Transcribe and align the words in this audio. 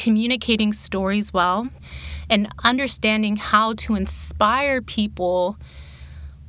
communicating 0.00 0.72
stories 0.72 1.30
well 1.30 1.68
and 2.30 2.48
understanding 2.64 3.36
how 3.36 3.74
to 3.74 3.94
inspire 3.94 4.80
people 4.80 5.58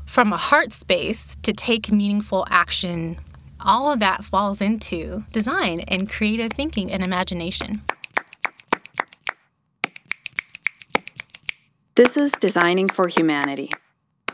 from 0.06 0.32
a 0.32 0.38
heart 0.38 0.72
space 0.72 1.36
to 1.44 1.52
take 1.52 1.92
meaningful 1.92 2.48
action. 2.50 3.18
All 3.60 3.92
of 3.92 4.00
that 4.00 4.24
falls 4.24 4.62
into 4.62 5.26
design 5.34 5.82
and 5.82 6.10
creative 6.10 6.54
thinking 6.54 6.94
and 6.94 7.04
imagination. 7.04 7.82
This 11.96 12.16
is 12.16 12.32
Designing 12.32 12.88
for 12.88 13.10
Humanity, 13.10 13.70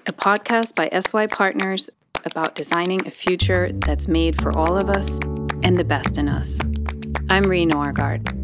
a 0.05 0.13
podcast 0.13 0.75
by 0.75 0.89
SY 0.89 1.25
Partners 1.25 1.89
about 2.23 2.53
designing 2.53 3.07
a 3.07 3.11
future 3.11 3.71
that's 3.73 4.07
made 4.07 4.39
for 4.39 4.55
all 4.55 4.77
of 4.77 4.89
us 4.89 5.17
and 5.63 5.75
the 5.75 5.83
best 5.83 6.19
in 6.19 6.29
us. 6.29 6.59
I'm 7.29 7.43
Ree 7.43 7.65
Norgard, 7.65 8.36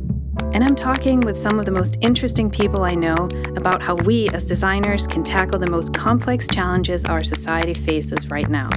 and 0.54 0.64
I'm 0.64 0.76
talking 0.76 1.20
with 1.22 1.40
some 1.40 1.60
of 1.60 1.66
the 1.66 1.72
most 1.72 1.98
interesting 2.02 2.50
people 2.50 2.84
I 2.84 2.94
know 2.94 3.28
about 3.56 3.82
how 3.82 3.96
we 3.96 4.30
as 4.30 4.48
designers 4.48 5.08
can 5.08 5.24
tackle 5.24 5.58
the 5.58 5.70
most 5.70 5.96
complex 5.96 6.48
challenges 6.48 7.06
our 7.06 7.24
society 7.24 7.74
faces 7.74 8.30
right 8.30 8.48
now. 8.48 8.70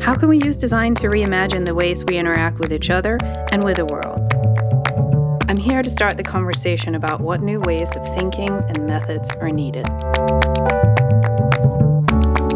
How 0.00 0.14
can 0.14 0.30
we 0.30 0.38
use 0.42 0.56
design 0.56 0.94
to 0.96 1.08
reimagine 1.08 1.66
the 1.66 1.74
ways 1.74 2.02
we 2.06 2.16
interact 2.16 2.60
with 2.60 2.72
each 2.72 2.88
other 2.88 3.18
and 3.52 3.62
with 3.62 3.76
the 3.76 3.84
world? 3.84 4.32
I'm 5.50 5.58
here 5.58 5.82
to 5.82 5.90
start 5.90 6.16
the 6.16 6.22
conversation 6.22 6.94
about 6.94 7.20
what 7.20 7.42
new 7.42 7.60
ways 7.60 7.94
of 7.94 8.02
thinking 8.16 8.48
and 8.48 8.86
methods 8.86 9.30
are 9.32 9.50
needed. 9.50 9.84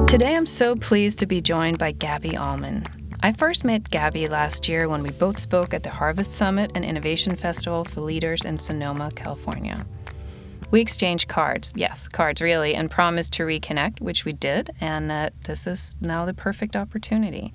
Today, 0.08 0.34
I'm 0.34 0.46
so 0.46 0.76
pleased 0.76 1.18
to 1.18 1.26
be 1.26 1.42
joined 1.42 1.76
by 1.76 1.92
Gabby 1.92 2.36
Allman. 2.38 2.84
I 3.22 3.32
first 3.32 3.64
met 3.64 3.90
Gabby 3.90 4.28
last 4.28 4.68
year 4.68 4.88
when 4.88 5.02
we 5.02 5.10
both 5.10 5.38
spoke 5.38 5.72
at 5.72 5.82
the 5.82 5.90
Harvest 5.90 6.32
Summit 6.32 6.72
and 6.74 6.84
Innovation 6.84 7.36
Festival 7.36 7.84
for 7.84 8.02
Leaders 8.02 8.44
in 8.44 8.58
Sonoma, 8.58 9.10
California. 9.14 9.86
We 10.70 10.80
exchanged 10.80 11.28
cards, 11.28 11.72
yes, 11.76 12.08
cards 12.08 12.42
really, 12.42 12.74
and 12.74 12.90
promised 12.90 13.32
to 13.34 13.44
reconnect, 13.44 14.00
which 14.00 14.24
we 14.24 14.32
did, 14.32 14.70
and 14.80 15.10
uh, 15.10 15.30
this 15.46 15.66
is 15.66 15.96
now 16.00 16.24
the 16.24 16.34
perfect 16.34 16.76
opportunity. 16.76 17.54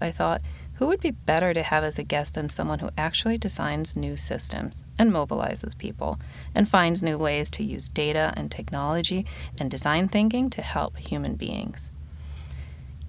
I 0.00 0.10
thought, 0.10 0.42
who 0.74 0.86
would 0.88 1.00
be 1.00 1.12
better 1.12 1.54
to 1.54 1.62
have 1.62 1.84
as 1.84 1.98
a 1.98 2.02
guest 2.02 2.34
than 2.34 2.48
someone 2.48 2.80
who 2.80 2.90
actually 2.98 3.38
designs 3.38 3.96
new 3.96 4.16
systems 4.16 4.84
and 4.98 5.12
mobilizes 5.12 5.78
people 5.78 6.18
and 6.54 6.68
finds 6.68 7.02
new 7.02 7.16
ways 7.18 7.50
to 7.52 7.64
use 7.64 7.88
data 7.88 8.32
and 8.36 8.50
technology 8.50 9.24
and 9.58 9.70
design 9.70 10.08
thinking 10.08 10.50
to 10.50 10.62
help 10.62 10.96
human 10.96 11.36
beings? 11.36 11.92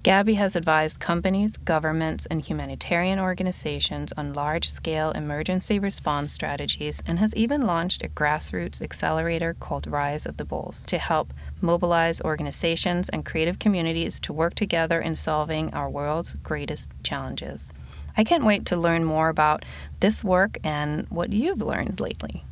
Gabby 0.03 0.33
has 0.33 0.57
advised 0.57 0.99
companies, 0.99 1.55
governments, 1.55 2.25
and 2.25 2.41
humanitarian 2.41 3.19
organizations 3.19 4.11
on 4.17 4.33
large 4.33 4.69
scale 4.69 5.11
emergency 5.11 5.79
response 5.79 6.33
strategies 6.33 7.01
and 7.07 7.19
has 7.19 7.33
even 7.35 7.61
launched 7.61 8.03
a 8.03 8.09
grassroots 8.09 8.81
accelerator 8.81 9.53
called 9.53 9.87
Rise 9.87 10.25
of 10.25 10.35
the 10.35 10.43
Bulls 10.43 10.83
to 10.87 10.97
help 10.97 11.33
mobilize 11.61 12.19
organizations 12.19 13.07
and 13.07 13.23
creative 13.23 13.59
communities 13.59 14.19
to 14.19 14.33
work 14.33 14.55
together 14.55 14.99
in 14.99 15.15
solving 15.15 15.73
our 15.73 15.89
world's 15.89 16.33
greatest 16.43 16.91
challenges. 17.03 17.69
I 18.17 18.25
can't 18.25 18.43
wait 18.43 18.65
to 18.65 18.75
learn 18.75 19.05
more 19.05 19.29
about 19.29 19.63
this 20.01 20.21
work 20.21 20.57
and 20.65 21.07
what 21.07 21.31
you've 21.31 21.61
learned 21.61 22.01
lately. 22.01 22.43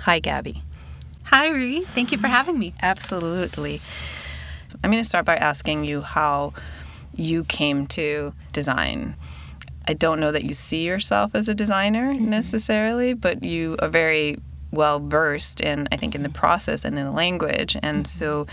Hi, 0.00 0.18
Gabby. 0.18 0.64
Hi, 1.26 1.50
Ree. 1.50 1.82
Thank 1.82 2.10
you 2.10 2.18
for 2.18 2.26
having 2.26 2.58
me. 2.58 2.74
Absolutely. 2.82 3.80
I'm 4.82 4.90
going 4.90 5.00
to 5.00 5.08
start 5.08 5.24
by 5.24 5.36
asking 5.36 5.84
you 5.84 6.00
how 6.00 6.52
you 7.18 7.44
came 7.44 7.86
to 7.88 8.32
design. 8.52 9.16
I 9.88 9.94
don't 9.94 10.20
know 10.20 10.32
that 10.32 10.44
you 10.44 10.54
see 10.54 10.84
yourself 10.86 11.34
as 11.34 11.48
a 11.48 11.54
designer 11.54 12.12
mm-hmm. 12.12 12.28
necessarily, 12.28 13.14
but 13.14 13.42
you 13.42 13.76
are 13.80 13.88
very 13.88 14.38
well 14.70 15.00
versed 15.00 15.60
in, 15.60 15.88
I 15.92 15.96
think, 15.96 16.14
in 16.14 16.22
the 16.22 16.28
process 16.28 16.84
and 16.84 16.98
in 16.98 17.04
the 17.04 17.12
language. 17.12 17.76
And 17.82 17.98
mm-hmm. 17.98 18.04
so, 18.04 18.46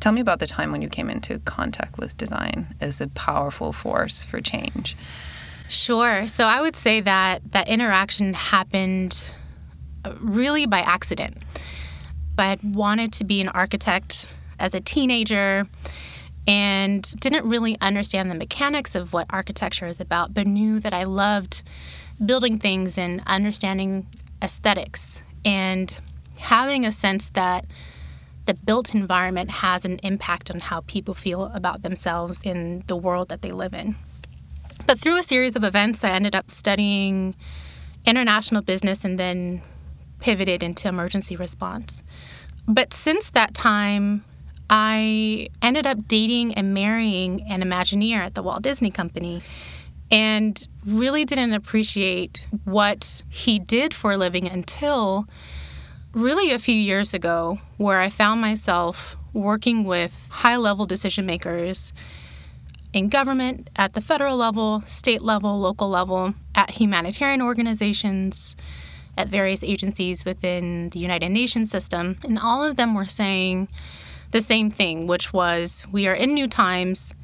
tell 0.00 0.12
me 0.12 0.20
about 0.20 0.40
the 0.40 0.46
time 0.46 0.72
when 0.72 0.82
you 0.82 0.88
came 0.88 1.08
into 1.08 1.38
contact 1.40 1.98
with 1.98 2.16
design 2.16 2.74
as 2.80 3.00
a 3.00 3.08
powerful 3.08 3.72
force 3.72 4.24
for 4.24 4.40
change. 4.40 4.96
Sure. 5.68 6.26
So, 6.26 6.44
I 6.44 6.60
would 6.60 6.76
say 6.76 7.00
that 7.00 7.52
that 7.52 7.68
interaction 7.68 8.34
happened 8.34 9.24
uh, 10.04 10.14
really 10.20 10.66
by 10.66 10.80
accident. 10.80 11.38
I 12.38 12.46
had 12.46 12.74
wanted 12.74 13.12
to 13.14 13.24
be 13.24 13.40
an 13.40 13.48
architect 13.48 14.34
as 14.58 14.74
a 14.74 14.80
teenager 14.80 15.66
and 16.46 17.02
didn't 17.20 17.48
really 17.48 17.76
understand 17.80 18.30
the 18.30 18.34
mechanics 18.34 18.94
of 18.94 19.12
what 19.12 19.26
architecture 19.30 19.86
is 19.86 20.00
about, 20.00 20.34
but 20.34 20.46
knew 20.46 20.80
that 20.80 20.92
I 20.92 21.04
loved 21.04 21.62
building 22.24 22.58
things 22.58 22.98
and 22.98 23.22
understanding 23.26 24.06
aesthetics 24.42 25.22
and 25.44 25.96
having 26.38 26.84
a 26.84 26.92
sense 26.92 27.28
that 27.30 27.64
the 28.46 28.54
built 28.54 28.94
environment 28.94 29.50
has 29.50 29.84
an 29.84 29.98
impact 30.02 30.50
on 30.50 30.58
how 30.58 30.80
people 30.82 31.14
feel 31.14 31.44
about 31.54 31.82
themselves 31.82 32.40
in 32.42 32.82
the 32.88 32.96
world 32.96 33.28
that 33.28 33.42
they 33.42 33.52
live 33.52 33.72
in. 33.72 33.94
But 34.86 34.98
through 34.98 35.18
a 35.18 35.22
series 35.22 35.54
of 35.54 35.62
events, 35.62 36.02
I 36.02 36.10
ended 36.10 36.34
up 36.34 36.50
studying 36.50 37.36
international 38.04 38.62
business 38.62 39.04
and 39.04 39.16
then 39.16 39.62
pivoted 40.18 40.62
into 40.62 40.88
emergency 40.88 41.36
response. 41.36 42.02
But 42.66 42.92
since 42.92 43.30
that 43.30 43.54
time, 43.54 44.24
I 44.74 45.48
ended 45.60 45.86
up 45.86 46.08
dating 46.08 46.54
and 46.54 46.72
marrying 46.72 47.42
an 47.42 47.60
Imagineer 47.60 48.16
at 48.16 48.34
the 48.34 48.42
Walt 48.42 48.62
Disney 48.62 48.90
Company 48.90 49.42
and 50.10 50.66
really 50.86 51.26
didn't 51.26 51.52
appreciate 51.52 52.46
what 52.64 53.22
he 53.28 53.58
did 53.58 53.92
for 53.92 54.12
a 54.12 54.16
living 54.16 54.48
until 54.48 55.28
really 56.14 56.52
a 56.52 56.58
few 56.58 56.74
years 56.74 57.12
ago, 57.12 57.60
where 57.76 58.00
I 58.00 58.08
found 58.08 58.40
myself 58.40 59.14
working 59.34 59.84
with 59.84 60.26
high 60.30 60.56
level 60.56 60.86
decision 60.86 61.26
makers 61.26 61.92
in 62.94 63.10
government 63.10 63.68
at 63.76 63.92
the 63.92 64.00
federal 64.00 64.38
level, 64.38 64.82
state 64.86 65.20
level, 65.20 65.58
local 65.60 65.90
level, 65.90 66.32
at 66.54 66.70
humanitarian 66.70 67.42
organizations, 67.42 68.56
at 69.18 69.28
various 69.28 69.62
agencies 69.62 70.24
within 70.24 70.88
the 70.90 70.98
United 70.98 71.28
Nations 71.28 71.70
system. 71.70 72.16
And 72.24 72.38
all 72.38 72.64
of 72.64 72.76
them 72.76 72.94
were 72.94 73.04
saying, 73.04 73.68
the 74.32 74.42
same 74.42 74.70
thing, 74.70 75.06
which 75.06 75.32
was 75.32 75.86
we 75.92 76.08
are 76.08 76.14
in 76.14 76.34
new 76.34 76.48
times. 76.48 77.14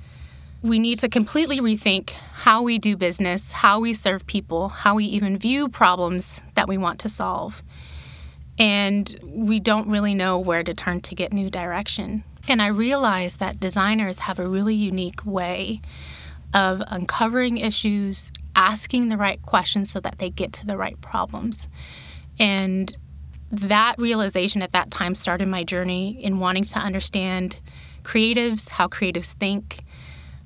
We 0.63 0.79
need 0.79 0.99
to 1.01 1.09
completely 1.09 1.59
rethink 1.59 2.11
how 2.11 2.63
we 2.63 2.79
do 2.79 2.97
business, 2.97 3.53
how 3.53 3.81
we 3.81 3.95
serve 3.95 4.27
people, 4.27 4.69
how 4.69 4.95
we 4.95 5.05
even 5.05 5.39
view 5.39 5.69
problems 5.69 6.43
that 6.55 6.69
we 6.69 6.79
want 6.79 7.01
to 7.01 7.09
solve. 7.09 7.63
And 8.59 9.15
we 9.23 9.61
don't 9.61 9.89
really 9.89 10.15
know 10.15 10.39
where 10.39 10.65
to 10.65 10.75
turn 10.75 11.01
to 11.03 11.15
get 11.15 11.33
new 11.33 11.49
direction. 11.49 12.25
And 12.49 12.61
I 12.61 12.69
realized 12.69 13.39
that 13.39 13.61
designers 13.61 14.21
have 14.21 14.39
a 14.39 14.49
really 14.49 14.75
unique 14.75 15.25
way 15.25 15.81
of 16.53 16.83
uncovering 16.89 17.59
issues, 17.59 18.33
asking 18.57 19.11
the 19.11 19.17
right 19.17 19.41
questions 19.43 19.91
so 19.91 20.01
that 20.01 20.19
they 20.19 20.31
get 20.31 20.53
to 20.55 20.67
the 20.67 20.77
right 20.77 21.01
problems. 21.01 21.69
And 22.39 22.97
that 23.51 23.95
realization 23.99 24.63
at 24.63 24.73
that 24.73 24.91
time 24.91 25.15
started 25.15 25.49
my 25.49 25.65
journey 25.65 26.23
in 26.23 26.39
wanting 26.39 26.65
to 26.65 26.79
understand 26.79 27.59
creatives, 28.03 28.69
how 28.71 28.89
creatives 28.89 29.33
think, 29.35 29.81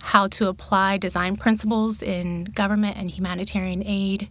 how 0.01 0.27
to 0.29 0.49
apply 0.49 0.99
design 0.99 1.37
principles 1.37 2.03
in 2.03 2.45
government 2.45 2.97
and 2.97 3.11
humanitarian 3.11 3.83
aid, 3.87 4.29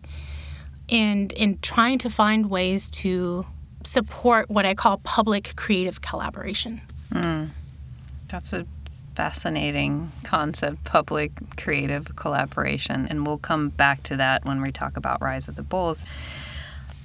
and 0.89 1.31
in 1.33 1.57
trying 1.59 1.97
to 1.97 2.09
find 2.09 2.49
ways 2.49 2.89
to 2.89 3.45
support 3.83 4.49
what 4.49 4.65
I 4.65 4.73
call 4.73 4.97
public 4.97 5.55
creative 5.55 6.01
collaboration. 6.01 6.81
Mm. 7.11 7.49
That's 8.27 8.53
a 8.53 8.65
fascinating 9.15 10.11
concept, 10.23 10.83
public 10.83 11.31
creative 11.57 12.15
collaboration. 12.15 13.07
And 13.09 13.25
we'll 13.25 13.37
come 13.37 13.69
back 13.69 14.03
to 14.03 14.17
that 14.17 14.45
when 14.45 14.61
we 14.61 14.71
talk 14.71 14.97
about 14.97 15.21
Rise 15.21 15.47
of 15.47 15.55
the 15.55 15.63
Bulls. 15.63 16.05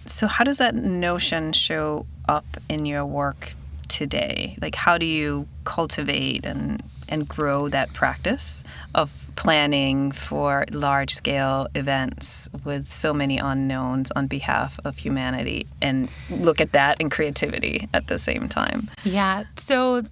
So, 0.08 0.26
how 0.26 0.44
does 0.44 0.58
that 0.58 0.74
notion 0.74 1.52
show 1.52 2.06
up 2.28 2.46
in 2.68 2.86
your 2.86 3.04
work 3.04 3.52
today? 3.88 4.56
Like, 4.60 4.74
how 4.74 4.98
do 4.98 5.06
you 5.06 5.46
cultivate 5.64 6.44
and, 6.46 6.82
and 7.08 7.28
grow 7.28 7.68
that 7.68 7.92
practice 7.92 8.62
of 8.94 9.10
planning 9.36 10.12
for 10.12 10.64
large 10.70 11.14
scale 11.14 11.68
events 11.74 12.48
with 12.64 12.90
so 12.90 13.12
many 13.12 13.38
unknowns 13.38 14.10
on 14.12 14.26
behalf 14.26 14.80
of 14.84 14.96
humanity 14.96 15.66
and 15.82 16.08
look 16.30 16.60
at 16.60 16.72
that 16.72 16.96
and 17.00 17.10
creativity 17.10 17.88
at 17.92 18.06
the 18.06 18.18
same 18.18 18.48
time? 18.48 18.88
Yeah. 19.04 19.44
So, 19.56 20.02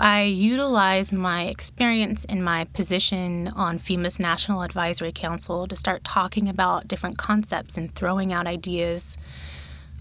I 0.00 0.22
utilize 0.22 1.12
my 1.12 1.44
experience 1.44 2.24
in 2.24 2.42
my 2.42 2.64
position 2.64 3.48
on 3.48 3.78
FEMA's 3.78 4.18
National 4.18 4.62
Advisory 4.62 5.12
Council 5.12 5.68
to 5.68 5.76
start 5.76 6.04
talking 6.04 6.48
about 6.48 6.88
different 6.88 7.18
concepts 7.18 7.76
and 7.76 7.94
throwing 7.94 8.32
out 8.32 8.46
ideas 8.46 9.18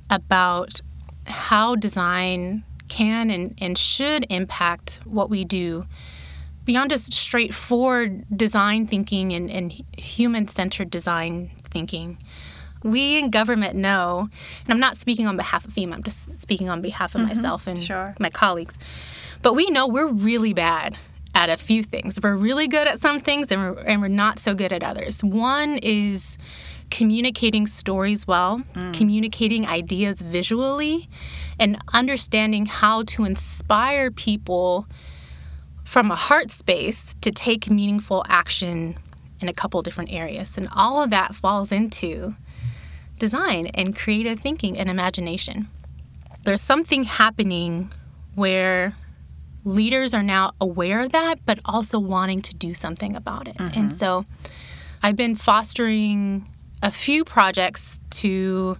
about 0.10 0.80
how 1.28 1.75
design 1.75 2.63
can 2.88 3.30
and, 3.30 3.56
and 3.60 3.78
should 3.78 4.25
impact 4.30 5.01
what 5.04 5.30
we 5.30 5.44
do 5.44 5.86
beyond 6.63 6.92
just 6.92 7.13
straightforward 7.13 8.24
design 8.36 8.88
thinking 8.88 9.34
and, 9.34 9.51
and 9.51 9.84
human 9.98 10.48
centered 10.48 10.90
design 10.90 11.51
thinking. 11.66 12.18
we 12.84 13.19
in 13.19 13.30
government 13.30 13.75
know, 13.75 14.30
and 14.63 14.72
I'm 14.72 14.80
not 14.80 14.98
speaking 14.98 15.28
on 15.28 15.36
behalf 15.36 15.66
of 15.66 15.74
FEMA, 15.74 15.94
I'm 15.94 16.04
just 16.04 16.40
speaking 16.40 16.69
on 16.69 16.81
behalf 16.81 17.16
of 17.16 17.22
mm-hmm. 17.22 17.28
myself 17.28 17.68
and 17.68 17.78
sure. 17.78 18.16
my 18.18 18.30
colleagues. 18.30 18.78
But 19.41 19.53
we 19.53 19.69
know 19.69 19.88
we're 19.88 20.07
really 20.07 20.53
bad 20.53 20.97
at 21.36 21.50
a 21.50 21.57
few 21.57 21.83
things. 21.83 22.19
We're 22.21 22.36
really 22.36 22.68
good 22.68 22.88
at 22.88 23.00
some 23.00 23.19
things 23.19 23.51
and 23.51 23.62
we're, 23.62 23.81
and 23.83 24.01
we're 24.01 24.07
not 24.07 24.39
so 24.39 24.53
good 24.53 24.74
at 24.74 24.83
others. 24.83 25.24
One 25.24 25.80
is 25.81 26.38
communicating 26.91 27.68
stories 27.68 28.27
well, 28.27 28.62
mm. 28.74 28.94
communicating 28.94 29.68
ideas 29.68 30.21
visually, 30.21 31.07
and 31.59 31.77
understanding 31.94 32.65
how 32.65 33.03
to 33.03 33.25
inspire 33.25 34.12
people 34.12 34.88
from 35.83 36.12
a 36.12 36.15
heart 36.15 36.51
space 36.51 37.15
to 37.21 37.31
take 37.31 37.69
meaningful 37.69 38.24
action 38.27 38.95
in 39.39 39.47
a 39.47 39.53
couple 39.53 39.81
different 39.81 40.12
areas. 40.12 40.57
And 40.57 40.68
all 40.75 41.01
of 41.01 41.09
that 41.12 41.36
falls 41.36 41.71
into 41.71 42.36
design 43.18 43.68
and 43.68 43.95
creative 43.95 44.39
thinking 44.39 44.77
and 44.77 44.89
imagination. 44.89 45.68
There's 46.44 46.62
something 46.62 47.03
happening 47.03 47.91
where 48.36 48.95
leaders 49.63 50.13
are 50.13 50.23
now 50.23 50.51
aware 50.59 51.01
of 51.01 51.11
that, 51.11 51.39
but 51.45 51.59
also 51.65 52.00
wanting 52.00 52.41
to 52.41 52.56
do 52.56 52.73
something 52.73 53.15
about 53.15 53.47
it. 53.47 53.57
Mm-hmm. 53.57 53.79
And 53.79 53.94
so 53.94 54.23
I've 55.03 55.15
been 55.15 55.35
fostering 55.35 56.47
a 56.81 56.91
few 56.91 57.25
projects 57.25 58.00
to 58.11 58.77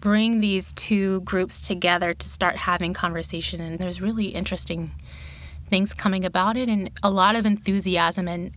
bring 0.00 0.40
these 0.40 0.72
two 0.74 1.20
groups 1.20 1.66
together 1.66 2.12
to 2.12 2.28
start 2.28 2.56
having 2.56 2.92
conversation 2.92 3.60
and 3.60 3.78
there's 3.78 4.00
really 4.00 4.26
interesting 4.26 4.90
things 5.68 5.94
coming 5.94 6.24
about 6.24 6.56
it 6.56 6.68
and 6.68 6.90
a 7.04 7.10
lot 7.10 7.36
of 7.36 7.46
enthusiasm 7.46 8.26
and 8.26 8.50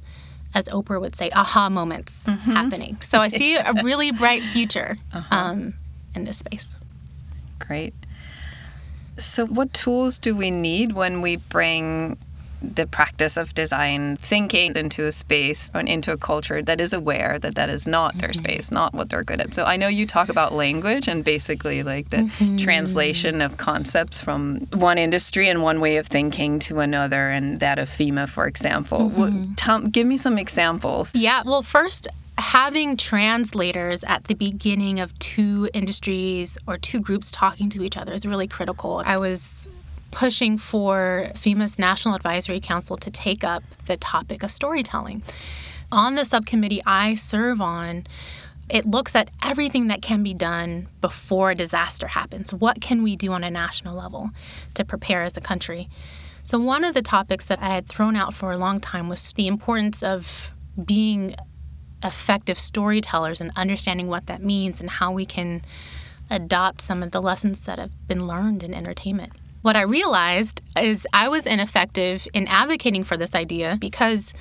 as 0.55 0.67
Oprah 0.69 0.99
would 1.01 1.15
say, 1.15 1.29
aha 1.31 1.69
moments 1.69 2.23
mm-hmm. 2.23 2.51
happening. 2.51 2.97
So 3.01 3.19
I 3.19 3.27
see 3.27 3.55
a 3.55 3.73
really 3.83 4.11
bright 4.23 4.41
future 4.41 4.95
uh-huh. 5.13 5.35
um, 5.35 5.73
in 6.15 6.23
this 6.23 6.37
space. 6.37 6.77
Great. 7.59 7.93
So, 9.17 9.45
what 9.45 9.73
tools 9.73 10.19
do 10.19 10.35
we 10.35 10.51
need 10.51 10.93
when 10.93 11.21
we 11.21 11.37
bring 11.37 12.17
the 12.73 12.87
practice 12.87 13.37
of 13.37 13.53
design 13.53 14.15
thinking 14.15 14.75
into 14.75 15.05
a 15.05 15.11
space 15.11 15.69
and 15.73 15.87
into 15.87 16.11
a 16.11 16.17
culture 16.17 16.61
that 16.63 16.81
is 16.81 16.93
aware 16.93 17.37
that 17.39 17.55
that 17.55 17.69
is 17.69 17.85
not 17.85 18.17
their 18.17 18.29
mm-hmm. 18.29 18.43
space, 18.43 18.71
not 18.71 18.93
what 18.93 19.09
they're 19.09 19.23
good 19.23 19.41
at. 19.41 19.53
So 19.53 19.65
I 19.65 19.75
know 19.77 19.87
you 19.87 20.07
talk 20.07 20.29
about 20.29 20.53
language 20.53 21.07
and 21.07 21.23
basically 21.23 21.83
like 21.83 22.09
the 22.09 22.17
mm-hmm. 22.17 22.57
translation 22.57 23.41
of 23.41 23.57
concepts 23.57 24.21
from 24.21 24.67
one 24.73 24.97
industry 24.97 25.47
and 25.49 25.61
one 25.61 25.79
way 25.79 25.97
of 25.97 26.07
thinking 26.07 26.59
to 26.59 26.79
another, 26.79 27.29
and 27.29 27.59
that 27.59 27.79
of 27.79 27.89
FEMA, 27.89 28.27
for 28.27 28.47
example. 28.47 29.11
Mm-hmm. 29.11 29.19
Well, 29.69 29.87
give 29.89 30.07
me 30.07 30.17
some 30.17 30.37
examples. 30.37 31.13
Yeah, 31.13 31.43
well, 31.45 31.61
first, 31.61 32.07
having 32.37 32.97
translators 32.97 34.03
at 34.03 34.25
the 34.25 34.33
beginning 34.33 34.99
of 34.99 35.17
two 35.19 35.69
industries 35.73 36.57
or 36.67 36.77
two 36.77 36.99
groups 36.99 37.31
talking 37.31 37.69
to 37.69 37.83
each 37.83 37.97
other 37.97 38.13
is 38.13 38.25
really 38.25 38.47
critical. 38.47 39.01
I 39.05 39.17
was 39.17 39.67
pushing 40.11 40.57
for 40.57 41.31
FEMA's 41.33 41.77
National 41.77 42.15
Advisory 42.15 42.59
Council 42.59 42.97
to 42.97 43.11
take 43.11 43.43
up 43.43 43.63
the 43.85 43.97
topic 43.97 44.43
of 44.43 44.51
storytelling. 44.51 45.23
On 45.91 46.15
the 46.15 46.25
subcommittee 46.25 46.81
I 46.85 47.15
serve 47.15 47.61
on, 47.61 48.05
it 48.69 48.85
looks 48.85 49.15
at 49.15 49.29
everything 49.43 49.87
that 49.87 50.01
can 50.01 50.23
be 50.23 50.33
done 50.33 50.87
before 51.01 51.51
a 51.51 51.55
disaster 51.55 52.07
happens. 52.07 52.53
What 52.53 52.81
can 52.81 53.03
we 53.03 53.15
do 53.15 53.31
on 53.31 53.43
a 53.43 53.51
national 53.51 53.95
level 53.95 54.31
to 54.73 54.83
prepare 54.83 55.23
as 55.23 55.37
a 55.37 55.41
country? 55.41 55.89
So, 56.43 56.59
one 56.59 56.83
of 56.83 56.93
the 56.93 57.01
topics 57.01 57.45
that 57.47 57.61
I 57.61 57.67
had 57.67 57.87
thrown 57.87 58.15
out 58.15 58.33
for 58.33 58.51
a 58.51 58.57
long 58.57 58.79
time 58.79 59.09
was 59.09 59.33
the 59.33 59.47
importance 59.47 60.01
of 60.01 60.53
being 60.83 61.35
effective 62.03 62.59
storytellers 62.59 63.41
and 63.41 63.51
understanding 63.55 64.07
what 64.07 64.27
that 64.27 64.43
means 64.43 64.81
and 64.81 64.89
how 64.89 65.11
we 65.11 65.25
can 65.25 65.61
adopt 66.29 66.81
some 66.81 67.03
of 67.03 67.11
the 67.11 67.21
lessons 67.21 67.61
that 67.61 67.79
have 67.79 67.91
been 68.07 68.27
learned 68.27 68.63
in 68.63 68.73
entertainment. 68.73 69.33
What 69.61 69.75
I 69.75 69.81
realized 69.81 70.61
is 70.79 71.07
I 71.13 71.27
was 71.27 71.47
ineffective 71.47 72.27
in 72.33 72.47
advocating 72.47 73.03
for 73.03 73.17
this 73.17 73.33
idea 73.33 73.77
because 73.79 74.33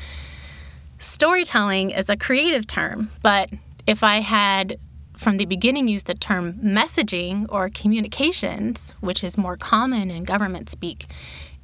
storytelling 0.98 1.90
is 1.90 2.08
a 2.08 2.16
creative 2.16 2.66
term, 2.66 3.10
but 3.22 3.50
if 3.86 4.02
I 4.02 4.20
had 4.20 4.78
from 5.16 5.36
the 5.36 5.44
beginning 5.46 5.88
used 5.88 6.06
the 6.06 6.14
term 6.14 6.54
messaging 6.54 7.46
or 7.48 7.68
communications, 7.68 8.94
which 9.00 9.22
is 9.22 9.38
more 9.38 9.56
common 9.56 10.10
in 10.10 10.24
government 10.24 10.70
speak, 10.70 11.06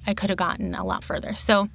I 0.07 0.15
could 0.15 0.31
have 0.31 0.39
gotten 0.39 0.75
a 0.75 0.85
lot 0.85 1.05
further. 1.05 1.35
So 1.35 1.69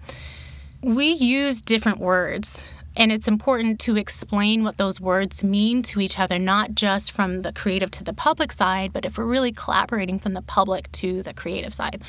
we 0.82 1.08
use 1.08 1.62
different 1.62 2.00
words 2.00 2.64
and 2.98 3.12
it's 3.12 3.28
important 3.28 3.80
to 3.82 3.98
explain 3.98 4.64
what 4.64 4.78
those 4.78 5.02
words 5.02 5.44
mean 5.44 5.84
to 5.84 6.00
each 6.00 6.18
other, 6.20 6.40
not 6.40 6.76
just 6.76 7.12
from 7.12 7.42
the 7.42 7.52
creative 7.52 7.92
to 7.92 8.04
the 8.04 8.14
public 8.14 8.52
side, 8.52 8.94
but 8.94 9.06
if 9.06 9.18
we're 9.18 9.26
really 9.26 9.52
collaborating 9.52 10.20
from 10.20 10.34
the 10.34 10.42
public 10.42 10.92
to 10.94 11.22
the 11.24 11.34
creative 11.34 11.74
side. 11.74 12.02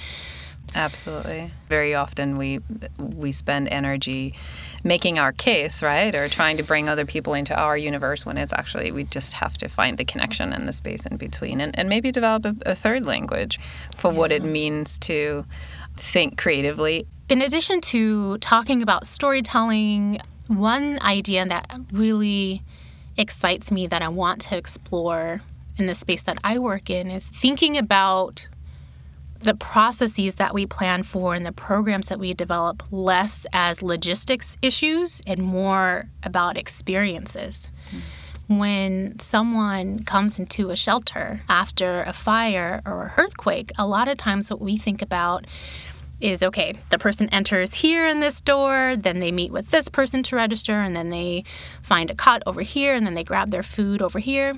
Absolutely. 0.75 1.51
Very 1.69 1.95
often 1.95 2.37
we 2.37 2.61
we 2.99 3.33
spend 3.33 3.69
energy 3.69 4.35
making 4.85 5.19
our 5.19 5.33
case, 5.33 5.83
right? 5.83 6.15
Or 6.15 6.29
trying 6.29 6.57
to 6.59 6.63
bring 6.63 6.89
other 6.89 7.07
people 7.07 7.35
into 7.35 7.55
our 7.59 7.77
universe 7.77 8.27
when 8.27 8.37
it's 8.37 8.53
actually 8.53 8.93
we 8.93 9.05
just 9.05 9.33
have 9.35 9.57
to 9.59 9.69
find 9.69 9.97
the 9.97 10.05
connection 10.05 10.53
and 10.53 10.69
the 10.69 10.73
space 10.73 11.07
in 11.07 11.17
between 11.17 11.61
and, 11.61 11.79
and 11.79 11.89
maybe 11.89 12.11
develop 12.11 12.45
a, 12.45 12.55
a 12.67 12.75
third 12.75 13.07
language 13.07 13.59
for 13.95 14.13
yeah. 14.13 14.19
what 14.19 14.33
it 14.33 14.45
means 14.45 14.99
to 14.99 15.45
think 15.97 16.37
creatively. 16.37 17.07
In 17.29 17.43
addition 17.43 17.81
to 17.83 18.39
talking 18.39 18.83
about 18.83 19.07
storytelling, 19.07 20.21
one 20.49 20.99
idea 21.03 21.45
that 21.47 21.79
really 21.93 22.63
excites 23.17 23.71
me 23.71 23.87
that 23.87 24.03
I 24.03 24.09
want 24.09 24.41
to 24.43 24.57
explore 24.57 25.41
in 25.79 25.87
the 25.87 25.95
space 25.95 26.23
that 26.25 26.39
I 26.45 26.59
work 26.59 26.91
in 26.91 27.11
is 27.11 27.31
thinking 27.31 27.77
about 27.77 28.49
the 29.41 29.55
processes 29.55 30.37
that 30.37 30.55
we 30.55 30.67
plan 30.67 31.03
for 31.03 31.35
and 31.35 31.45
the 31.45 31.53
programs 31.53 32.09
that 32.09 32.19
we 32.19 32.33
develop 32.33 32.83
less 32.91 33.47
as 33.53 33.83
logistics 33.83 34.57
issues 34.63 35.21
and 35.27 35.41
more 35.41 36.09
about 36.23 36.57
experiences. 36.57 37.71
Mm. 37.91 38.01
When 38.59 39.19
someone 39.19 40.05
comes 40.05 40.39
into 40.39 40.71
a 40.71 40.77
shelter 40.77 41.41
after 41.49 42.03
a 42.03 42.13
fire 42.13 42.81
or 42.87 43.13
earthquake, 43.17 43.73
a 43.77 43.87
lot 43.87 44.09
of 44.09 44.17
times 44.17 44.51
what 44.51 44.61
we 44.61 44.79
think 44.79 45.03
about 45.03 45.47
is 46.21 46.43
okay, 46.43 46.75
the 46.91 46.99
person 46.99 47.29
enters 47.31 47.75
here 47.75 48.07
in 48.09 48.21
this 48.21 48.41
door, 48.41 48.97
then 48.97 49.21
they 49.21 49.33
meet 49.33 49.53
with 49.53 49.71
this 49.71 49.89
person 49.89 50.23
to 50.25 50.37
register, 50.37 50.73
and 50.73 50.97
then 50.97 51.11
they 51.11 51.45
find 51.83 52.11
a 52.11 52.15
cot 52.15 52.43
over 52.47 52.63
here, 52.63 52.95
and 52.95 53.07
then 53.07 53.15
they 53.15 53.25
grab 53.25 53.51
their 53.51 53.63
food 53.63 54.01
over 54.01 54.19
here. 54.19 54.55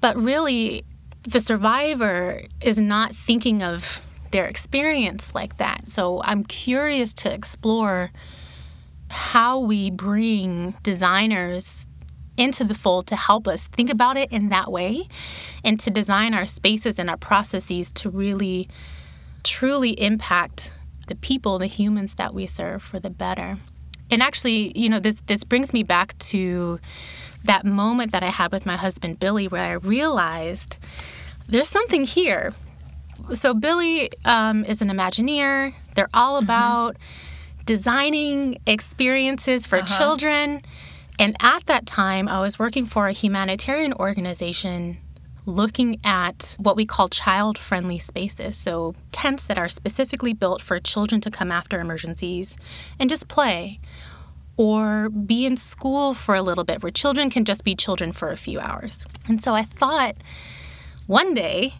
But 0.00 0.16
really, 0.16 0.84
the 1.22 1.40
survivor 1.40 2.42
is 2.60 2.78
not 2.78 3.14
thinking 3.14 3.62
of 3.62 4.00
their 4.30 4.46
experience 4.46 5.34
like 5.34 5.56
that. 5.56 5.90
So 5.90 6.22
I'm 6.22 6.44
curious 6.44 7.12
to 7.14 7.32
explore 7.32 8.10
how 9.10 9.58
we 9.58 9.90
bring 9.90 10.74
designers 10.82 11.86
into 12.36 12.62
the 12.62 12.74
fold 12.74 13.06
to 13.08 13.16
help 13.16 13.48
us 13.48 13.66
think 13.66 13.90
about 13.90 14.16
it 14.16 14.30
in 14.30 14.50
that 14.50 14.70
way 14.70 15.08
and 15.64 15.80
to 15.80 15.90
design 15.90 16.34
our 16.34 16.46
spaces 16.46 16.98
and 16.98 17.10
our 17.10 17.16
processes 17.16 17.90
to 17.92 18.10
really 18.10 18.68
truly 19.44 19.90
impact 20.00 20.72
the 21.06 21.14
people, 21.14 21.58
the 21.58 21.66
humans 21.66 22.14
that 22.14 22.34
we 22.34 22.46
serve 22.46 22.82
for 22.82 22.98
the 22.98 23.10
better. 23.10 23.58
And 24.10 24.22
actually, 24.22 24.78
you 24.78 24.88
know, 24.88 25.00
this 25.00 25.20
this 25.22 25.44
brings 25.44 25.72
me 25.72 25.82
back 25.82 26.16
to 26.18 26.78
that 27.44 27.64
moment 27.64 28.12
that 28.12 28.22
I 28.22 28.28
had 28.28 28.52
with 28.52 28.66
my 28.66 28.76
husband 28.76 29.18
Billy, 29.20 29.48
where 29.48 29.70
I 29.70 29.72
realized 29.72 30.78
there's 31.48 31.68
something 31.68 32.04
here. 32.04 32.52
So 33.32 33.54
Billy 33.54 34.10
um, 34.24 34.64
is 34.64 34.80
an 34.80 34.88
Imagineer. 34.88 35.74
They're 35.94 36.10
all 36.14 36.36
mm-hmm. 36.36 36.44
about 36.44 36.96
designing 37.66 38.58
experiences 38.66 39.66
for 39.66 39.78
uh-huh. 39.78 39.98
children. 39.98 40.62
And 41.18 41.36
at 41.40 41.66
that 41.66 41.84
time, 41.84 42.28
I 42.28 42.40
was 42.40 42.58
working 42.58 42.86
for 42.86 43.08
a 43.08 43.12
humanitarian 43.12 43.92
organization 43.94 44.98
looking 45.48 45.98
at 46.04 46.54
what 46.58 46.76
we 46.76 46.84
call 46.84 47.08
child 47.08 47.58
friendly 47.58 47.98
spaces. 47.98 48.56
So, 48.56 48.94
tents 49.10 49.46
that 49.46 49.58
are 49.58 49.68
specifically 49.68 50.34
built 50.34 50.62
for 50.62 50.78
children 50.78 51.20
to 51.22 51.30
come 51.30 51.50
after 51.50 51.80
emergencies 51.80 52.56
and 53.00 53.10
just 53.10 53.26
play. 53.28 53.80
Or 54.56 55.08
be 55.08 55.46
in 55.46 55.56
school 55.56 56.14
for 56.14 56.34
a 56.34 56.42
little 56.42 56.64
bit 56.64 56.82
where 56.82 56.90
children 56.90 57.30
can 57.30 57.44
just 57.44 57.62
be 57.64 57.74
children 57.74 58.12
for 58.12 58.30
a 58.30 58.36
few 58.36 58.58
hours. 58.58 59.06
And 59.28 59.42
so 59.42 59.54
I 59.54 59.62
thought 59.62 60.16
one 61.06 61.32
day, 61.32 61.74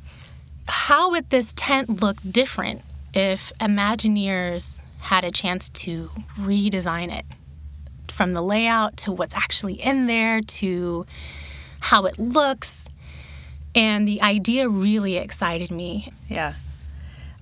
how 0.69 1.11
would 1.11 1.29
this 1.31 1.53
tent 1.55 2.01
look 2.01 2.17
different 2.31 2.83
if 3.13 3.53
Imagineers 3.61 4.81
had 5.01 5.25
a 5.25 5.33
chance 5.33 5.69
to 5.71 6.11
redesign 6.37 7.13
it? 7.13 7.27
From 8.09 8.33
the 8.33 8.43
layout 8.43 8.97
to 8.99 9.13
what's 9.13 9.35
actually 9.35 9.75
in 9.75 10.07
there 10.07 10.41
to 10.41 11.05
how 11.81 12.05
it 12.05 12.19
looks 12.19 12.89
and 13.75 14.07
the 14.07 14.23
idea 14.23 14.69
really 14.69 15.17
excited 15.17 15.71
me. 15.71 16.13
Yeah. 16.29 16.55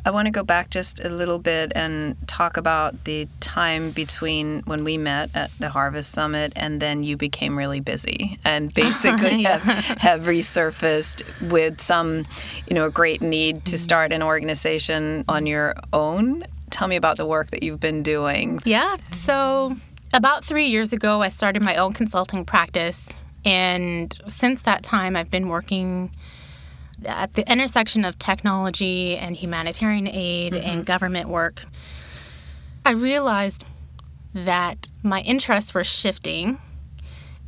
I 0.06 0.10
want 0.10 0.26
to 0.26 0.30
go 0.30 0.44
back 0.44 0.70
just 0.70 1.04
a 1.04 1.08
little 1.08 1.40
bit 1.40 1.72
and 1.74 2.16
talk 2.28 2.56
about 2.56 3.02
the 3.02 3.26
time 3.40 3.90
between 3.90 4.60
when 4.60 4.84
we 4.84 4.98
met 4.98 5.30
at 5.34 5.50
the 5.58 5.68
Harvest 5.68 6.12
Summit 6.12 6.52
and 6.54 6.80
then 6.80 7.02
you 7.02 7.16
became 7.16 7.58
really 7.58 7.80
busy 7.80 8.38
and 8.44 8.72
basically 8.74 9.42
Yeah. 9.42 9.58
have, 9.58 9.98
have 9.98 10.20
resurfaced 10.22 11.50
with 11.50 11.80
some, 11.80 12.24
you 12.68 12.74
know, 12.74 12.86
a 12.86 12.90
great 12.90 13.20
need 13.20 13.64
to 13.64 13.72
mm-hmm. 13.72 13.82
start 13.82 14.12
an 14.12 14.22
organization 14.22 15.24
on 15.28 15.44
your 15.44 15.74
own. 15.92 16.44
Tell 16.70 16.86
me 16.86 16.94
about 16.94 17.16
the 17.16 17.26
work 17.26 17.50
that 17.50 17.64
you've 17.64 17.80
been 17.80 18.04
doing. 18.04 18.60
Yeah. 18.64 18.96
So 19.12 19.74
about 20.12 20.44
three 20.44 20.66
years 20.66 20.92
ago, 20.92 21.20
I 21.20 21.30
started 21.30 21.62
my 21.62 21.74
own 21.74 21.92
consulting 21.92 22.44
practice. 22.44 23.24
And 23.46 24.20
since 24.26 24.60
that 24.62 24.82
time, 24.82 25.14
I've 25.14 25.30
been 25.30 25.48
working 25.48 26.10
at 27.04 27.34
the 27.34 27.50
intersection 27.50 28.04
of 28.04 28.18
technology 28.18 29.16
and 29.16 29.36
humanitarian 29.36 30.08
aid 30.08 30.52
and 30.52 30.64
mm-hmm. 30.64 30.82
government 30.82 31.28
work. 31.28 31.64
I 32.84 32.90
realized 32.90 33.64
that 34.34 34.88
my 35.02 35.20
interests 35.20 35.72
were 35.72 35.84
shifting. 35.84 36.58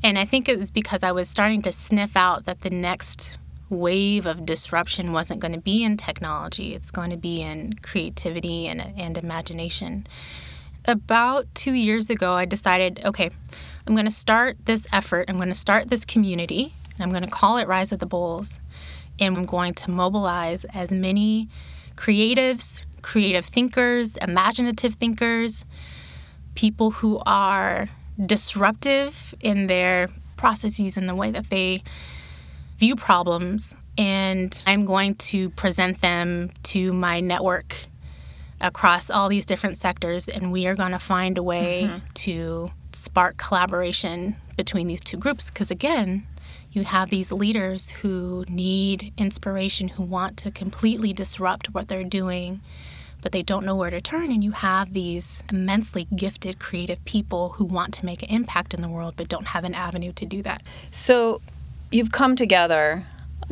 And 0.04 0.16
I 0.16 0.24
think 0.24 0.48
it 0.48 0.56
was 0.56 0.70
because 0.70 1.02
I 1.02 1.10
was 1.10 1.28
starting 1.28 1.62
to 1.62 1.72
sniff 1.72 2.16
out 2.16 2.44
that 2.44 2.60
the 2.60 2.70
next 2.70 3.36
wave 3.68 4.24
of 4.24 4.46
disruption 4.46 5.12
wasn't 5.12 5.40
going 5.40 5.52
to 5.52 5.60
be 5.60 5.82
in 5.82 5.96
technology, 5.96 6.74
it's 6.74 6.90
going 6.90 7.10
to 7.10 7.16
be 7.16 7.42
in 7.42 7.74
creativity 7.82 8.66
and, 8.68 8.80
and 8.80 9.18
imagination 9.18 10.06
about 10.84 11.46
two 11.54 11.72
years 11.72 12.10
ago, 12.10 12.34
I 12.34 12.44
decided, 12.44 13.00
okay, 13.04 13.30
I'm 13.86 13.94
going 13.94 14.06
to 14.06 14.10
start 14.10 14.56
this 14.64 14.86
effort. 14.92 15.28
I'm 15.28 15.36
going 15.36 15.48
to 15.48 15.54
start 15.54 15.88
this 15.88 16.04
community, 16.04 16.74
and 16.94 17.02
I'm 17.02 17.10
going 17.10 17.24
to 17.24 17.30
call 17.30 17.56
it 17.56 17.68
Rise 17.68 17.92
of 17.92 17.98
the 17.98 18.06
Bulls. 18.06 18.60
And 19.18 19.36
I'm 19.36 19.44
going 19.44 19.74
to 19.74 19.90
mobilize 19.90 20.64
as 20.66 20.90
many 20.90 21.48
creatives, 21.96 22.84
creative 23.02 23.44
thinkers, 23.44 24.16
imaginative 24.18 24.94
thinkers, 24.94 25.64
people 26.54 26.90
who 26.92 27.20
are 27.26 27.88
disruptive 28.24 29.34
in 29.40 29.66
their 29.66 30.08
processes 30.36 30.96
and 30.96 31.08
the 31.08 31.14
way 31.14 31.30
that 31.30 31.50
they 31.50 31.82
view 32.78 32.94
problems. 32.94 33.74
And 33.96 34.62
I'm 34.66 34.84
going 34.84 35.16
to 35.16 35.50
present 35.50 36.00
them 36.00 36.50
to 36.64 36.92
my 36.92 37.20
network 37.20 37.86
across 38.60 39.10
all 39.10 39.28
these 39.28 39.46
different 39.46 39.78
sectors, 39.78 40.28
and 40.28 40.52
we 40.52 40.66
are 40.66 40.74
going 40.74 40.92
to 40.92 40.98
find 40.98 41.38
a 41.38 41.42
way 41.42 41.84
mm-hmm. 41.84 41.98
to 42.14 42.70
spark 42.92 43.36
collaboration 43.36 44.36
between 44.56 44.86
these 44.86 45.00
two 45.00 45.16
groups. 45.16 45.50
Because 45.50 45.70
again, 45.70 46.26
you 46.72 46.84
have 46.84 47.10
these 47.10 47.32
leaders 47.32 47.90
who 47.90 48.44
need 48.48 49.12
inspiration, 49.16 49.88
who 49.88 50.02
want 50.02 50.36
to 50.38 50.50
completely 50.50 51.12
disrupt 51.12 51.72
what 51.74 51.88
they're 51.88 52.04
doing, 52.04 52.60
but 53.20 53.32
they 53.32 53.42
don't 53.42 53.64
know 53.64 53.74
where 53.74 53.90
to 53.90 54.00
turn. 54.00 54.30
And 54.30 54.44
you 54.44 54.52
have 54.52 54.92
these 54.92 55.42
immensely 55.50 56.06
gifted, 56.14 56.58
creative 56.58 57.04
people 57.04 57.50
who 57.50 57.64
want 57.64 57.94
to 57.94 58.04
make 58.04 58.22
an 58.22 58.28
impact 58.28 58.74
in 58.74 58.80
the 58.80 58.88
world, 58.88 59.14
but 59.16 59.28
don't 59.28 59.48
have 59.48 59.64
an 59.64 59.74
avenue 59.74 60.12
to 60.12 60.24
do 60.24 60.42
that. 60.42 60.62
So 60.90 61.40
you've 61.90 62.12
come 62.12 62.36
together 62.36 63.06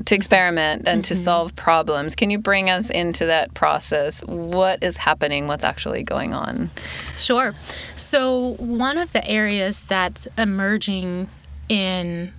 to 0.05 0.15
experiment 0.15 0.87
and 0.87 1.05
to 1.07 1.15
mm-hmm. 1.15 1.23
solve 1.23 1.57
problems. 1.57 2.15
Can 2.15 2.31
you 2.31 2.39
bring 2.39 2.69
us 2.69 2.91
into 2.91 3.27
that 3.27 3.55
process? 3.55 4.21
What 4.21 4.83
is 4.83 4.97
happening? 4.97 5.47
What's 5.47 5.65
actually 5.65 6.03
going 6.03 6.35
on? 6.35 6.71
Sure. 7.17 7.55
So, 7.95 8.55
one 8.59 8.99
of 8.99 9.13
the 9.13 9.27
areas 9.29 9.85
that's 9.85 10.27
emerging 10.37 11.29
in 11.69 12.33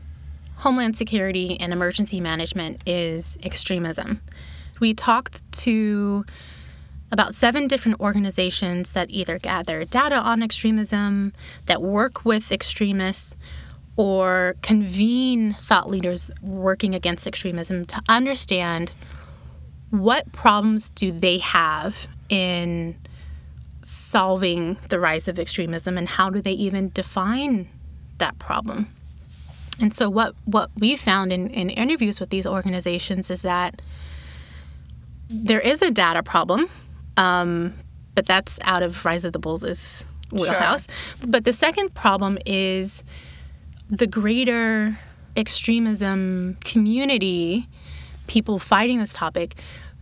homeland 0.58 0.98
security 0.98 1.60
and 1.60 1.74
emergency 1.74 2.22
management 2.22 2.82
is 2.86 3.38
extremism. 3.44 4.22
We 4.80 4.94
talked 4.94 5.42
to 5.64 6.26
about 7.12 7.36
seven 7.36 7.68
different 7.68 8.00
organizations 8.00 8.94
that 8.94 9.10
either 9.10 9.40
gather 9.40 9.86
data 9.86 10.18
on 10.18 10.44
extremism, 10.44 11.34
that 11.66 11.82
work 11.82 12.26
with 12.26 12.52
extremists, 12.52 13.36
or 13.98 14.56
convene 14.62 15.54
thought 15.54 15.90
leaders 15.90 16.32
working 16.42 16.96
against 16.96 17.28
extremism 17.28 17.86
to 17.86 18.02
understand 18.08 18.92
what 19.90 20.32
problems 20.32 20.90
do 20.92 21.12
they 21.12 21.40
have 21.40 22.08
in 22.30 22.96
solving 23.82 24.78
the 24.90 25.00
rise 25.00 25.28
of 25.28 25.40
extremism 25.40 25.98
and 25.98 26.08
how 26.08 26.30
do 26.30 26.42
they 26.42 26.52
even 26.52 26.92
define 26.94 27.68
that 28.18 28.38
problem? 28.40 28.94
And 29.80 29.94
so 29.94 30.10
what 30.10 30.34
what 30.46 30.72
we 30.78 30.96
found 30.96 31.32
in, 31.32 31.50
in 31.50 31.70
interviews 31.70 32.20
with 32.20 32.30
these 32.30 32.48
organizations 32.48 33.30
is 33.30 33.44
that 33.44 33.82
there 35.30 35.60
is 35.60 35.82
a 35.82 35.92
data 35.92 36.24
problem 36.24 36.70
um, 37.18 37.74
but 38.16 38.26
that's 38.26 38.60
out 38.64 38.84
of 38.84 39.04
rise 39.06 39.26
of 39.26 39.34
the 39.34 39.40
bulls' 39.40 40.06
wheelhouse. 40.32 40.88
But 41.26 41.44
the 41.44 41.54
second 41.54 41.94
problem 41.94 42.38
is 42.46 43.04
the 43.90 44.08
greater 44.08 44.98
extremism 45.36 46.58
community 46.64 47.68
people 48.28 48.60
fighting 48.60 49.00
this 49.00 49.14
topic 49.14 49.56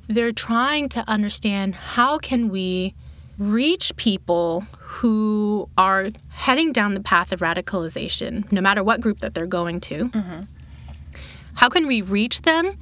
they're 0.07 0.31
trying 0.31 0.87
to 0.89 1.03
understand 1.07 1.75
how 1.75 2.17
can 2.17 2.49
we 2.49 2.93
reach 3.37 3.95
people 3.97 4.61
who 4.79 5.69
are 5.77 6.09
heading 6.33 6.71
down 6.71 6.93
the 6.93 7.01
path 7.01 7.31
of 7.31 7.41
radicalization 7.41 8.49
no 8.51 8.61
matter 8.61 8.83
what 8.83 9.01
group 9.01 9.19
that 9.19 9.33
they're 9.33 9.45
going 9.45 9.79
to. 9.81 10.05
Mm-hmm. 10.05 10.41
How 11.55 11.69
can 11.69 11.87
we 11.87 12.01
reach 12.01 12.43
them 12.43 12.77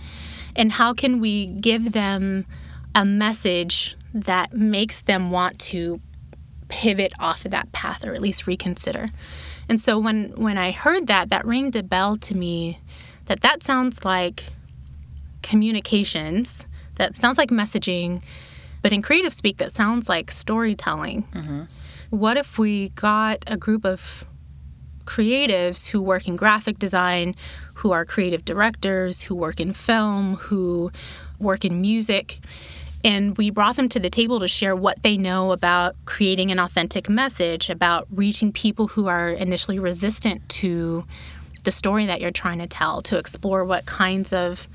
and 0.56 0.72
how 0.72 0.94
can 0.94 1.20
we 1.20 1.48
give 1.48 1.94
them 1.94 2.46
a 2.94 3.06
message 3.06 3.96
that 4.14 4.54
makes 4.54 5.02
them 5.02 5.32
want 5.32 5.58
to 5.58 6.00
pivot 6.68 7.14
off 7.20 7.46
of 7.46 7.52
that 7.52 7.72
path 7.72 8.06
or 8.06 8.14
at 8.14 8.22
least 8.22 8.46
reconsider 8.46 9.08
and 9.70 9.80
so 9.80 9.98
when 9.98 10.32
when 10.36 10.58
i 10.58 10.72
heard 10.72 11.08
that 11.08 11.30
that 11.30 11.46
rang 11.46 11.76
a 11.78 11.84
bell 11.84 12.18
to 12.18 12.36
me 12.36 12.80
that 13.26 13.42
that 13.42 13.64
sounds 13.64 14.04
like 14.04 14.46
communications 15.42 16.68
that 16.96 17.18
sounds 17.18 17.38
like 17.38 17.50
messaging 17.50 18.22
but 18.84 18.92
in 18.92 19.02
creative 19.02 19.34
speak 19.34 19.58
that 19.58 19.72
sounds 19.72 20.08
like 20.08 20.30
storytelling. 20.30 21.24
Mm-hmm. 21.34 21.64
What 22.12 22.38
if 22.38 22.60
we 22.60 22.90
got 22.90 23.44
a 23.48 23.58
group 23.58 23.86
of 23.86 24.26
creatives 25.06 25.88
who 25.88 26.02
work 26.02 26.28
in 26.28 26.36
graphic 26.36 26.78
design 26.78 27.34
who 27.74 27.92
are 27.92 28.06
creative 28.06 28.46
directors 28.46 29.22
who 29.22 29.36
work 29.36 29.60
in 29.60 29.74
film 29.74 30.36
who 30.36 30.90
work 31.40 31.66
in 31.66 31.82
music 31.82 32.40
and 33.04 33.38
we 33.38 33.50
brought 33.50 33.76
them 33.76 33.90
to 33.90 34.00
the 34.00 34.10
table 34.10 34.40
to 34.40 34.48
share 34.48 34.76
what 34.76 35.04
they 35.04 35.18
know 35.18 35.52
about 35.52 35.96
creating 36.06 36.52
an 36.52 36.60
authentic 36.60 37.10
message 37.10 37.70
about 37.70 38.08
reaching 38.10 38.52
people 38.52 38.88
who 38.88 39.08
are 39.08 39.30
initially 39.30 39.80
resistant 39.80 40.48
to 40.50 41.06
the 41.64 41.72
story 41.72 42.06
that 42.06 42.22
you're 42.22 42.32
trying 42.32 42.60
to 42.60 42.68
tell 42.68 43.02
to 43.02 43.18
explore 43.18 43.66
what 43.66 43.86
kinds 43.86 44.32
of 44.32 44.70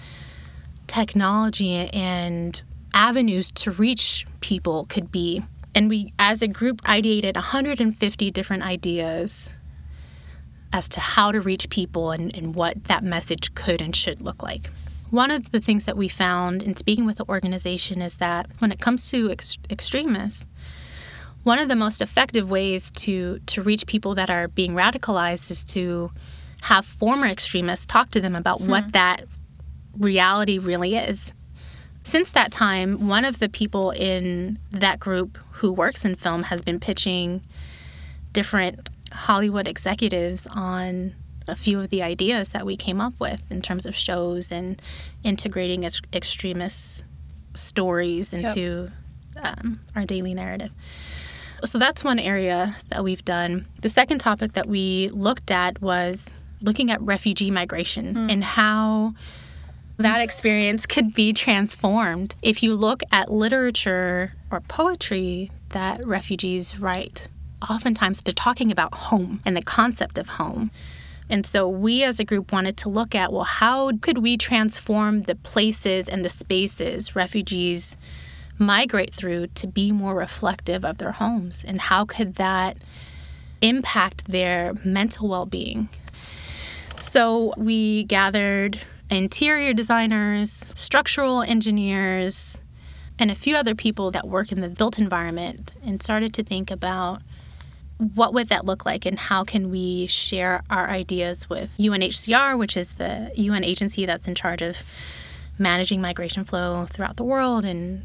technology 0.86 1.74
and 1.74 2.62
avenues 2.94 3.50
to 3.52 3.70
reach 3.70 4.26
people 4.40 4.86
could 4.86 5.12
be. 5.12 5.42
And 5.74 5.88
we, 5.88 6.12
as 6.18 6.42
a 6.42 6.48
group, 6.48 6.82
ideated 6.82 7.34
150 7.34 8.30
different 8.30 8.62
ideas 8.64 9.50
as 10.72 10.88
to 10.90 11.00
how 11.00 11.32
to 11.32 11.40
reach 11.40 11.68
people 11.70 12.10
and, 12.10 12.34
and 12.34 12.54
what 12.54 12.84
that 12.84 13.02
message 13.02 13.54
could 13.54 13.80
and 13.80 13.94
should 13.94 14.20
look 14.20 14.42
like. 14.42 14.70
One 15.10 15.30
of 15.30 15.52
the 15.52 15.60
things 15.60 15.86
that 15.86 15.96
we 15.96 16.08
found 16.08 16.62
in 16.62 16.76
speaking 16.76 17.06
with 17.06 17.16
the 17.16 17.28
organization 17.28 18.02
is 18.02 18.18
that 18.18 18.46
when 18.58 18.70
it 18.70 18.80
comes 18.80 19.10
to 19.10 19.30
ex- 19.30 19.58
extremists, 19.70 20.44
one 21.44 21.58
of 21.58 21.68
the 21.68 21.76
most 21.76 22.02
effective 22.02 22.50
ways 22.50 22.90
to, 22.90 23.38
to 23.46 23.62
reach 23.62 23.86
people 23.86 24.14
that 24.16 24.28
are 24.28 24.48
being 24.48 24.74
radicalized 24.74 25.50
is 25.50 25.64
to 25.66 26.10
have 26.62 26.84
former 26.84 27.26
extremists 27.26 27.86
talk 27.86 28.10
to 28.10 28.20
them 28.20 28.36
about 28.36 28.60
what 28.60 28.84
hmm. 28.84 28.90
that 28.90 29.24
reality 29.96 30.58
really 30.58 30.96
is. 30.96 31.32
Since 32.04 32.30
that 32.32 32.52
time, 32.52 33.08
one 33.08 33.24
of 33.24 33.38
the 33.38 33.48
people 33.48 33.90
in 33.90 34.58
that 34.70 34.98
group 34.98 35.38
who 35.52 35.72
works 35.72 36.04
in 36.04 36.14
film 36.16 36.44
has 36.44 36.62
been 36.62 36.80
pitching 36.80 37.42
different 38.32 38.88
Hollywood 39.12 39.68
executives 39.68 40.46
on 40.50 41.14
a 41.48 41.56
few 41.56 41.80
of 41.80 41.90
the 41.90 42.02
ideas 42.02 42.50
that 42.50 42.66
we 42.66 42.76
came 42.76 43.00
up 43.00 43.14
with 43.18 43.42
in 43.50 43.62
terms 43.62 43.86
of 43.86 43.94
shows 43.94 44.52
and 44.52 44.80
integrating 45.24 45.84
ex- 45.84 46.02
extremist 46.12 47.04
stories 47.54 48.32
into 48.32 48.88
um, 49.42 49.80
our 49.96 50.04
daily 50.04 50.34
narrative. 50.34 50.70
So 51.64 51.78
that's 51.78 52.04
one 52.04 52.18
area 52.18 52.76
that 52.88 53.02
we've 53.02 53.24
done. 53.24 53.66
The 53.80 53.88
second 53.88 54.18
topic 54.18 54.52
that 54.52 54.68
we 54.68 55.08
looked 55.12 55.50
at 55.50 55.80
was 55.82 56.32
looking 56.60 56.90
at 56.90 57.00
refugee 57.02 57.50
migration 57.50 58.30
and 58.30 58.44
how 58.44 59.14
that 59.96 60.20
experience 60.20 60.86
could 60.86 61.12
be 61.14 61.32
transformed 61.32 62.36
if 62.42 62.62
you 62.62 62.74
look 62.74 63.02
at 63.10 63.30
literature 63.30 64.34
or 64.50 64.60
poetry 64.60 65.50
that 65.70 66.04
refugees 66.06 66.78
write. 66.78 67.28
Oftentimes 67.68 68.22
they're 68.22 68.32
talking 68.32 68.70
about 68.70 68.94
home 68.94 69.40
and 69.44 69.56
the 69.56 69.62
concept 69.62 70.16
of 70.16 70.28
home. 70.28 70.70
And 71.30 71.44
so 71.44 71.68
we 71.68 72.02
as 72.04 72.18
a 72.18 72.24
group 72.24 72.52
wanted 72.52 72.76
to 72.78 72.88
look 72.88 73.14
at 73.14 73.32
well, 73.32 73.44
how 73.44 73.92
could 73.98 74.18
we 74.18 74.36
transform 74.36 75.22
the 75.22 75.34
places 75.34 76.08
and 76.08 76.24
the 76.24 76.30
spaces 76.30 77.14
refugees 77.14 77.96
migrate 78.58 79.14
through 79.14 79.48
to 79.48 79.66
be 79.66 79.92
more 79.92 80.14
reflective 80.14 80.84
of 80.84 80.98
their 80.98 81.12
homes? 81.12 81.64
And 81.64 81.80
how 81.80 82.04
could 82.04 82.36
that 82.36 82.78
impact 83.60 84.26
their 84.26 84.74
mental 84.84 85.28
well-being? 85.28 85.88
So 87.00 87.52
we 87.56 88.04
gathered 88.04 88.80
interior 89.10 89.72
designers 89.72 90.72
structural 90.76 91.42
engineers 91.42 92.58
and 93.18 93.30
a 93.30 93.34
few 93.34 93.56
other 93.56 93.74
people 93.74 94.10
that 94.12 94.28
work 94.28 94.52
in 94.52 94.60
the 94.60 94.68
built 94.68 94.98
environment 94.98 95.74
and 95.84 96.02
started 96.02 96.32
to 96.34 96.44
think 96.44 96.70
about 96.70 97.22
what 97.98 98.32
would 98.32 98.48
that 98.48 98.64
look 98.64 98.86
like 98.86 99.04
and 99.04 99.18
how 99.18 99.44
can 99.44 99.70
we 99.70 100.06
share 100.06 100.62
our 100.70 100.88
ideas 100.88 101.50
with 101.50 101.76
UNHCR, 101.78 102.56
which 102.56 102.76
is 102.76 102.94
the 102.94 103.32
UN 103.34 103.64
agency 103.64 104.06
that's 104.06 104.28
in 104.28 104.34
charge 104.34 104.62
of 104.62 104.82
managing 105.58 106.00
migration 106.00 106.44
flow 106.44 106.86
throughout 106.86 107.16
the 107.16 107.24
world 107.24 107.64
and 107.64 108.00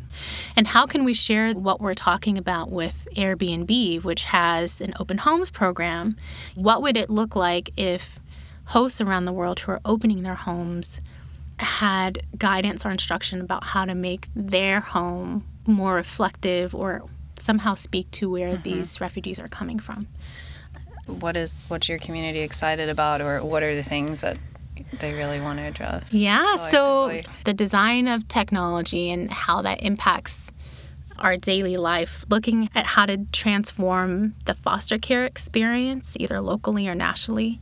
and 0.55 0.67
how 0.67 0.87
can 0.87 1.03
we 1.03 1.13
share 1.13 1.53
what 1.53 1.79
we're 1.79 1.93
talking 1.93 2.35
about 2.35 2.71
with 2.71 3.07
Airbnb 3.15 4.03
which 4.03 4.25
has 4.25 4.81
an 4.81 4.93
open 4.99 5.19
homes 5.19 5.51
program? 5.51 6.17
What 6.55 6.81
would 6.81 6.97
it 6.97 7.11
look 7.11 7.35
like 7.35 7.69
if 7.77 8.19
hosts 8.65 9.01
around 9.01 9.25
the 9.25 9.33
world 9.33 9.59
who 9.59 9.71
are 9.71 9.81
opening 9.85 10.23
their 10.23 10.35
homes 10.35 10.99
had 11.59 12.23
guidance 12.37 12.85
or 12.85 12.91
instruction 12.91 13.41
about 13.41 13.63
how 13.63 13.85
to 13.85 13.93
make 13.93 14.27
their 14.35 14.79
home 14.79 15.45
more 15.67 15.93
reflective 15.93 16.73
or 16.73 17.03
somehow 17.43 17.75
speak 17.75 18.09
to 18.11 18.29
where 18.29 18.53
mm-hmm. 18.53 18.63
these 18.63 19.01
refugees 19.01 19.39
are 19.39 19.47
coming 19.47 19.79
from. 19.79 20.07
What 21.05 21.35
is 21.35 21.53
what's 21.67 21.89
your 21.89 21.99
community 21.99 22.39
excited 22.39 22.89
about, 22.89 23.21
or 23.21 23.43
what 23.43 23.61
are 23.61 23.75
the 23.75 23.83
things 23.83 24.21
that 24.21 24.37
they 24.99 25.13
really 25.13 25.41
want 25.41 25.59
to 25.59 25.65
address? 25.65 26.13
Yeah, 26.13 26.55
so 26.55 27.21
the 27.43 27.53
design 27.53 28.07
of 28.07 28.27
technology 28.27 29.11
and 29.11 29.31
how 29.31 29.61
that 29.63 29.83
impacts 29.83 30.49
our 31.19 31.37
daily 31.37 31.77
life, 31.77 32.25
looking 32.29 32.69
at 32.73 32.85
how 32.85 33.05
to 33.05 33.25
transform 33.31 34.33
the 34.45 34.53
foster 34.53 34.97
care 34.97 35.25
experience, 35.25 36.15
either 36.19 36.41
locally 36.41 36.87
or 36.87 36.95
nationally, 36.95 37.59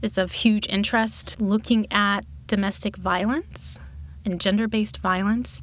is 0.00 0.16
of 0.16 0.32
huge 0.32 0.66
interest. 0.68 1.40
Looking 1.40 1.86
at 1.90 2.24
domestic 2.46 2.96
violence 2.96 3.78
and 4.24 4.40
gender 4.40 4.68
based 4.68 4.98
violence, 4.98 5.60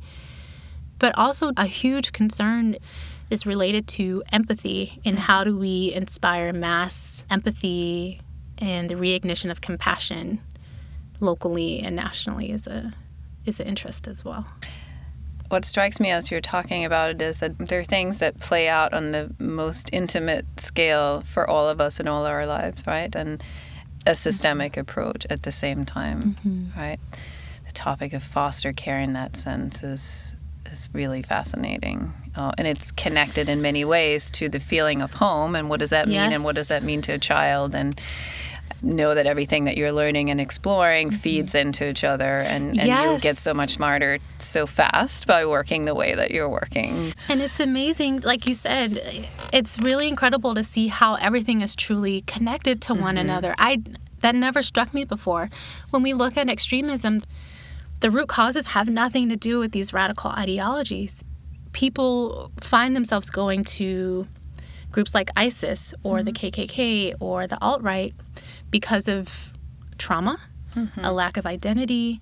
but 1.00 1.18
also 1.18 1.52
a 1.56 1.66
huge 1.66 2.12
concern 2.12 2.76
is 3.30 3.46
related 3.46 3.88
to 3.88 4.24
empathy 4.32 5.00
and 5.06 5.20
how 5.20 5.44
do 5.44 5.58
we 5.58 5.94
inspire 5.94 6.52
mass 6.52 7.24
empathy 7.30 8.22
and 8.58 8.90
the 8.90 8.96
reignition 8.96 9.52
of 9.52 9.62
compassion 9.62 10.42
locally 11.20 11.80
and 11.80 11.96
nationally 11.96 12.52
is 12.52 12.68
a 12.68 12.94
is 13.46 13.60
an 13.60 13.68
interest 13.68 14.08
as 14.08 14.24
well. 14.24 14.46
What 15.50 15.66
strikes 15.66 16.00
me 16.00 16.12
as 16.12 16.30
you're 16.30 16.42
talking 16.42 16.86
about 16.86 17.10
it 17.10 17.22
is 17.22 17.40
that 17.40 17.58
there 17.58 17.80
are 17.80 17.84
things 17.84 18.20
that 18.20 18.40
play 18.40 18.68
out 18.68 18.94
on 18.94 19.12
the 19.12 19.34
most 19.40 19.90
intimate 19.92 20.46
scale 20.60 21.22
for 21.22 21.50
all 21.50 21.68
of 21.68 21.82
us 21.82 22.00
in 22.00 22.08
all 22.08 22.26
our 22.26 22.46
lives, 22.46 22.84
right? 22.86 23.14
And 23.16 23.44
a 24.06 24.16
systemic 24.16 24.74
mm-hmm. 24.74 24.82
approach 24.82 25.26
at 25.30 25.44
the 25.44 25.52
same 25.52 25.86
time, 25.86 26.38
mm-hmm. 26.46 26.80
right? 26.80 27.00
The 27.66 27.72
topic 27.72 28.14
of 28.14 28.22
foster 28.22 28.74
care 28.74 29.00
in 29.00 29.14
that 29.14 29.36
sense 29.36 29.84
is 29.84 30.36
is 30.72 30.90
really 30.94 31.22
fascinating. 31.22 32.14
Uh, 32.36 32.52
and 32.58 32.68
it's 32.68 32.92
connected 32.92 33.50
in 33.50 33.62
many 33.62 33.84
ways 33.84 34.30
to 34.32 34.50
the 34.50 34.60
feeling 34.60 35.02
of 35.02 35.14
home 35.14 35.56
and 35.56 35.70
what 35.70 35.80
does 35.80 35.90
that 35.90 36.08
mean 36.08 36.16
yes. 36.16 36.34
and 36.34 36.44
what 36.44 36.56
does 36.56 36.70
that 36.70 36.84
mean 36.84 37.02
to 37.02 37.12
a 37.12 37.20
child 37.20 37.76
and 37.76 38.00
know 38.82 39.14
that 39.14 39.26
everything 39.26 39.66
that 39.66 39.78
you're 39.78 39.92
learning 39.92 40.30
and 40.30 40.40
exploring 40.40 41.10
mm-hmm. 41.10 41.18
feeds 41.18 41.56
into 41.56 41.90
each 41.90 42.04
other 42.04 42.36
and, 42.38 42.78
and 42.78 42.88
yes. 42.88 43.12
you 43.12 43.20
get 43.20 43.36
so 43.36 43.54
much 43.54 43.72
smarter 43.72 44.20
so 44.38 44.66
fast 44.66 45.28
by 45.28 45.46
working 45.46 45.86
the 45.86 45.96
way 45.96 46.16
that 46.16 46.32
you're 46.32 46.50
working 46.50 47.14
and 47.28 47.42
it's 47.42 47.60
amazing 47.60 48.20
like 48.22 48.48
you 48.48 48.54
said 48.54 49.28
it's 49.52 49.78
really 49.80 50.08
incredible 50.08 50.56
to 50.56 50.64
see 50.64 50.88
how 50.88 51.16
everything 51.16 51.62
is 51.62 51.76
truly 51.76 52.22
connected 52.22 52.82
to 52.82 52.94
mm-hmm. 52.94 53.04
one 53.04 53.18
another 53.18 53.54
i 53.58 53.82
that 54.22 54.36
never 54.36 54.62
struck 54.62 54.94
me 54.94 55.04
before 55.04 55.50
when 55.90 56.04
we 56.04 56.14
look 56.14 56.38
at 56.38 56.50
extremism 56.50 57.22
the 58.00 58.12
root 58.12 58.28
causes 58.28 58.68
have 58.68 58.90
nothing 58.90 59.30
to 59.30 59.36
do 59.36 59.60
with 59.60 59.72
these 59.72 59.94
radical 59.94 60.32
ideologies 60.32 61.24
people 61.72 62.52
find 62.62 62.96
themselves 62.96 63.30
going 63.30 63.64
to 63.64 64.28
groups 64.92 65.14
like 65.14 65.30
ISIS 65.36 65.94
or 66.04 66.18
mm-hmm. 66.18 66.26
the 66.26 66.32
KKK 66.32 67.16
or 67.20 67.48
the 67.48 67.58
alt 67.62 67.82
right 67.82 68.14
because 68.72 69.08
of 69.08 69.54
trauma, 69.98 70.40
mm-hmm. 70.76 71.00
a 71.04 71.12
lack 71.12 71.38
of 71.38 71.46
identity, 71.46 72.22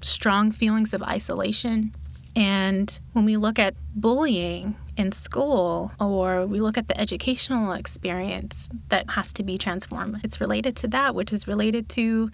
strong 0.00 0.50
feelings 0.50 0.92
of 0.92 1.02
isolation. 1.02 1.94
And 2.34 2.98
when 3.12 3.24
we 3.24 3.36
look 3.36 3.58
at 3.58 3.74
bullying 3.94 4.74
in 4.96 5.12
school 5.12 5.92
or 6.00 6.46
we 6.46 6.60
look 6.60 6.76
at 6.76 6.88
the 6.88 7.00
educational 7.00 7.72
experience 7.72 8.68
that 8.88 9.10
has 9.10 9.32
to 9.34 9.42
be 9.42 9.58
transformed, 9.58 10.20
it's 10.24 10.40
related 10.40 10.74
to 10.76 10.88
that, 10.88 11.14
which 11.14 11.32
is 11.32 11.46
related 11.46 11.88
to 11.90 12.30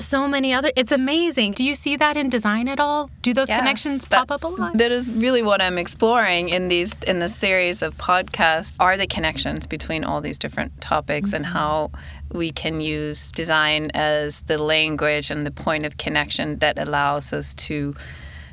so 0.00 0.26
many 0.26 0.52
other 0.52 0.70
it's 0.76 0.92
amazing 0.92 1.52
do 1.52 1.64
you 1.64 1.74
see 1.74 1.96
that 1.96 2.16
in 2.16 2.28
design 2.28 2.68
at 2.68 2.80
all 2.80 3.10
do 3.22 3.34
those 3.34 3.48
yes, 3.48 3.58
connections 3.58 4.04
pop 4.04 4.30
up 4.30 4.42
a 4.42 4.46
lot 4.46 4.76
that 4.76 4.90
is 4.90 5.10
really 5.12 5.42
what 5.42 5.60
i'm 5.60 5.78
exploring 5.78 6.48
in 6.48 6.68
these 6.68 6.94
in 7.06 7.18
the 7.18 7.28
series 7.28 7.82
of 7.82 7.96
podcasts 7.98 8.76
are 8.80 8.96
the 8.96 9.06
connections 9.06 9.66
between 9.66 10.02
all 10.02 10.20
these 10.20 10.38
different 10.38 10.78
topics 10.80 11.28
mm-hmm. 11.28 11.36
and 11.36 11.46
how 11.46 11.90
we 12.32 12.50
can 12.50 12.80
use 12.80 13.30
design 13.32 13.90
as 13.94 14.40
the 14.42 14.58
language 14.58 15.30
and 15.30 15.46
the 15.46 15.50
point 15.50 15.84
of 15.84 15.96
connection 15.98 16.58
that 16.58 16.78
allows 16.78 17.32
us 17.32 17.54
to 17.54 17.94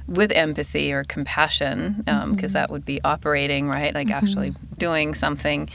with 0.07 0.31
empathy 0.31 0.91
or 0.93 1.03
compassion 1.03 1.95
because 1.99 2.23
um, 2.23 2.35
mm-hmm. 2.35 2.47
that 2.47 2.69
would 2.69 2.85
be 2.85 3.01
operating 3.03 3.67
right 3.67 3.93
like 3.93 4.07
mm-hmm. 4.07 4.25
actually 4.25 4.53
doing 4.77 5.13
something 5.13 5.69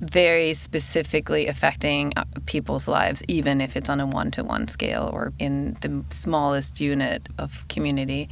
very 0.00 0.54
specifically 0.54 1.46
affecting 1.46 2.12
uh, 2.16 2.24
people's 2.46 2.88
lives, 2.88 3.22
even 3.28 3.60
if 3.60 3.76
it's 3.76 3.90
on 3.90 4.00
a 4.00 4.06
one 4.06 4.30
to 4.30 4.42
one 4.42 4.66
scale 4.66 5.10
or 5.12 5.32
in 5.38 5.76
the 5.82 6.04
smallest 6.10 6.80
unit 6.80 7.28
of 7.38 7.66
community. 7.68 8.28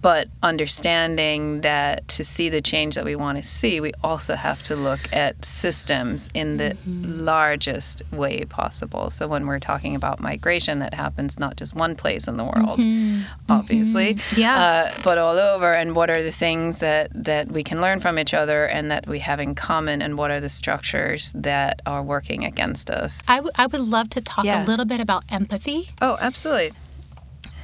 But 0.00 0.28
understanding 0.42 1.60
that 1.60 2.08
to 2.08 2.24
see 2.24 2.48
the 2.48 2.60
change 2.60 2.96
that 2.96 3.04
we 3.04 3.14
want 3.14 3.38
to 3.38 3.44
see, 3.44 3.80
we 3.80 3.92
also 4.02 4.34
have 4.34 4.60
to 4.64 4.74
look 4.74 5.00
at 5.12 5.44
systems 5.44 6.28
in 6.34 6.56
the 6.56 6.76
mm-hmm. 6.86 7.24
largest 7.24 8.02
way 8.10 8.44
possible. 8.44 9.10
So 9.10 9.28
when 9.28 9.46
we're 9.46 9.60
talking 9.60 9.94
about 9.94 10.18
migration, 10.18 10.80
that 10.80 10.92
happens 10.92 11.38
not 11.38 11.56
just 11.56 11.76
one 11.76 11.94
place 11.94 12.26
in 12.26 12.36
the 12.36 12.44
world, 12.44 12.80
mm-hmm. 12.80 13.22
obviously, 13.48 14.14
mm-hmm. 14.14 14.40
yeah, 14.40 14.60
uh, 14.60 15.00
but 15.04 15.18
all 15.18 15.38
over. 15.38 15.72
And 15.72 15.94
what 15.94 16.10
are 16.10 16.22
the 16.22 16.32
things 16.32 16.80
that 16.80 17.10
that 17.14 17.52
we 17.52 17.62
can 17.62 17.80
learn 17.80 18.00
from 18.00 18.18
each 18.18 18.34
other 18.34 18.64
and 18.64 18.90
that 18.90 19.06
we 19.06 19.20
have 19.20 19.38
in 19.38 19.54
common, 19.54 20.02
and 20.02 20.18
what 20.18 20.32
are 20.32 20.40
the 20.40 20.48
structures 20.48 21.11
that 21.34 21.80
are 21.86 22.02
working 22.02 22.44
against 22.44 22.90
us? 22.90 23.22
I, 23.28 23.36
w- 23.36 23.52
I 23.56 23.66
would 23.66 23.80
love 23.80 24.10
to 24.10 24.20
talk 24.20 24.44
yeah. 24.44 24.64
a 24.64 24.66
little 24.66 24.84
bit 24.84 25.00
about 25.00 25.24
empathy. 25.28 25.90
Oh, 26.00 26.16
absolutely. 26.20 26.72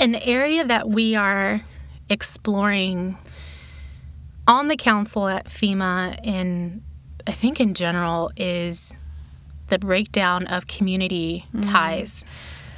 An 0.01 0.15
area 0.15 0.65
that 0.65 0.89
we 0.89 1.15
are 1.17 1.61
exploring 2.09 3.17
on 4.47 4.69
the 4.69 4.77
council 4.77 5.29
at 5.29 5.47
FEMA 5.47 6.19
and 6.25 6.83
I 7.27 7.33
think 7.33 7.61
in 7.61 7.75
general 7.75 8.31
is 8.37 8.95
the 9.67 9.79
breakdown 9.79 10.47
of 10.47 10.67
community 10.67 11.45
mm-hmm. 11.49 11.71
ties. 11.71 12.25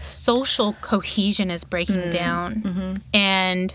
Social 0.00 0.72
cohesion 0.80 1.50
is 1.50 1.62
breaking 1.62 1.96
mm-hmm. 1.96 2.10
down. 2.10 2.54
Mm-hmm. 2.62 2.94
And 3.14 3.74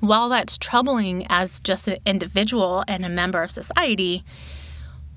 while 0.00 0.28
that's 0.28 0.58
troubling 0.58 1.26
as 1.28 1.60
just 1.60 1.86
an 1.86 1.98
individual 2.04 2.82
and 2.88 3.04
a 3.04 3.08
member 3.08 3.42
of 3.42 3.50
society, 3.50 4.24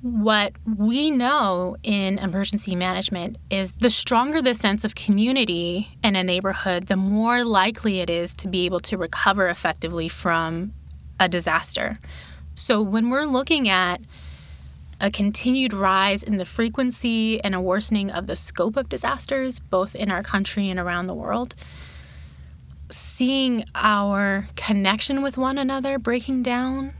what 0.03 0.51
we 0.65 1.09
know 1.09 1.77
in 1.81 2.19
emergency 2.19 2.75
management 2.75 3.37
is 3.49 3.71
the 3.71 3.89
stronger 3.89 4.41
the 4.41 4.53
sense 4.53 4.83
of 4.83 4.95
community 4.95 5.97
in 6.03 6.17
a 6.17 6.23
neighborhood, 6.23 6.87
the 6.87 6.97
more 6.97 7.45
likely 7.45 8.01
it 8.01 8.09
is 8.09 8.35
to 8.35 8.49
be 8.49 8.65
able 8.65 8.81
to 8.81 8.97
recover 8.97 9.47
effectively 9.47 10.09
from 10.09 10.73
a 11.21 11.29
disaster. 11.29 11.97
So 12.53 12.81
when 12.81 13.09
we're 13.09 13.23
looking 13.23 13.69
at 13.69 14.01
a 14.99 15.09
continued 15.09 15.71
rise 15.71 16.21
in 16.21 16.35
the 16.35 16.45
frequency 16.45 17.41
and 17.41 17.55
a 17.55 17.61
worsening 17.61 18.11
of 18.11 18.27
the 18.27 18.35
scope 18.35 18.75
of 18.75 18.89
disasters, 18.89 19.59
both 19.59 19.95
in 19.95 20.11
our 20.11 20.21
country 20.21 20.69
and 20.69 20.81
around 20.81 21.07
the 21.07 21.13
world, 21.13 21.55
seeing 22.89 23.63
our 23.73 24.47
connection 24.57 25.21
with 25.21 25.37
one 25.37 25.57
another 25.57 25.97
breaking 25.97 26.43
down 26.43 26.93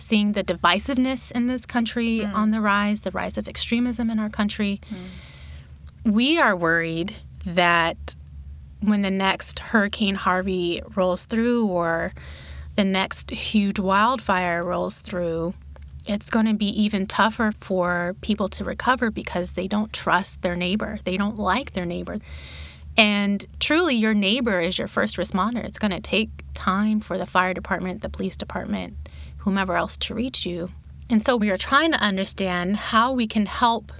seeing 0.00 0.32
the 0.32 0.42
divisiveness 0.42 1.30
in 1.32 1.46
this 1.46 1.66
country 1.66 2.20
mm. 2.20 2.34
on 2.34 2.50
the 2.50 2.60
rise, 2.60 3.02
the 3.02 3.10
rise 3.10 3.38
of 3.38 3.48
extremism 3.48 4.10
in 4.10 4.18
our 4.18 4.28
country. 4.28 4.80
Mm. 4.90 6.12
We 6.12 6.38
are 6.38 6.56
worried 6.56 7.16
that 7.44 8.14
when 8.80 9.02
the 9.02 9.10
next 9.10 9.58
Hurricane 9.58 10.14
Harvey 10.14 10.82
rolls 10.94 11.26
through 11.26 11.66
or 11.66 12.12
the 12.76 12.84
next 12.84 13.30
huge 13.30 13.78
wildfire 13.78 14.62
rolls 14.62 15.00
through, 15.00 15.54
it's 16.06 16.30
going 16.30 16.46
to 16.46 16.54
be 16.54 16.68
even 16.82 17.06
tougher 17.06 17.52
for 17.60 18.16
people 18.22 18.48
to 18.48 18.64
recover 18.64 19.10
because 19.10 19.52
they 19.52 19.68
don't 19.68 19.92
trust 19.92 20.42
their 20.42 20.56
neighbor. 20.56 20.98
They 21.04 21.16
don't 21.16 21.38
like 21.38 21.72
their 21.72 21.84
neighbor. 21.84 22.18
And 22.96 23.46
truly, 23.60 23.94
your 23.94 24.14
neighbor 24.14 24.60
is 24.60 24.78
your 24.78 24.88
first 24.88 25.16
responder. 25.16 25.64
It's 25.64 25.78
going 25.78 25.92
to 25.92 26.00
take 26.00 26.30
time 26.54 27.00
for 27.00 27.18
the 27.18 27.26
fire 27.26 27.54
department, 27.54 28.02
the 28.02 28.08
police 28.08 28.36
department, 28.36 28.94
whomever 29.40 29.76
else 29.76 29.96
to 29.98 30.14
reach 30.14 30.46
you. 30.46 30.70
And 31.08 31.22
so 31.22 31.36
we 31.36 31.50
are 31.50 31.56
trying 31.56 31.92
to 31.92 32.00
understand 32.00 32.76
how 32.76 33.12
we 33.12 33.26
can 33.26 33.46
help 33.46 33.92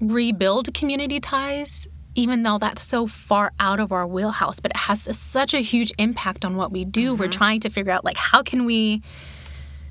rebuild 0.00 0.74
community 0.74 1.20
ties, 1.20 1.88
even 2.14 2.42
though 2.42 2.58
that's 2.58 2.82
so 2.82 3.06
far 3.06 3.52
out 3.58 3.80
of 3.80 3.92
our 3.92 4.06
wheelhouse, 4.06 4.60
but 4.60 4.70
it 4.72 4.76
has 4.76 5.06
a, 5.08 5.14
such 5.14 5.54
a 5.54 5.60
huge 5.60 5.92
impact 5.98 6.44
on 6.44 6.56
what 6.56 6.70
we 6.70 6.84
do. 6.84 7.12
Mm-hmm. 7.12 7.20
We're 7.20 7.28
trying 7.28 7.60
to 7.60 7.70
figure 7.70 7.92
out 7.92 8.04
like 8.04 8.16
how 8.16 8.42
can 8.42 8.64
we 8.64 9.02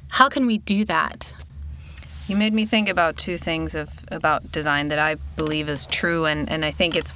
how 0.10 0.30
can 0.30 0.46
we 0.46 0.60
do 0.60 0.86
that? 0.86 1.34
You 2.28 2.38
made 2.38 2.54
me 2.54 2.66
think 2.66 2.88
about 2.88 3.18
two 3.18 3.38
things 3.38 3.74
of 3.74 3.90
about 4.10 4.52
design 4.52 4.90
that 4.90 5.00
I 5.00 5.16
believe 5.36 5.68
is 5.68 5.88
true 5.88 6.26
and, 6.26 6.50
and 6.50 6.64
I 6.64 6.72
think 6.72 6.96
it's 6.96 7.14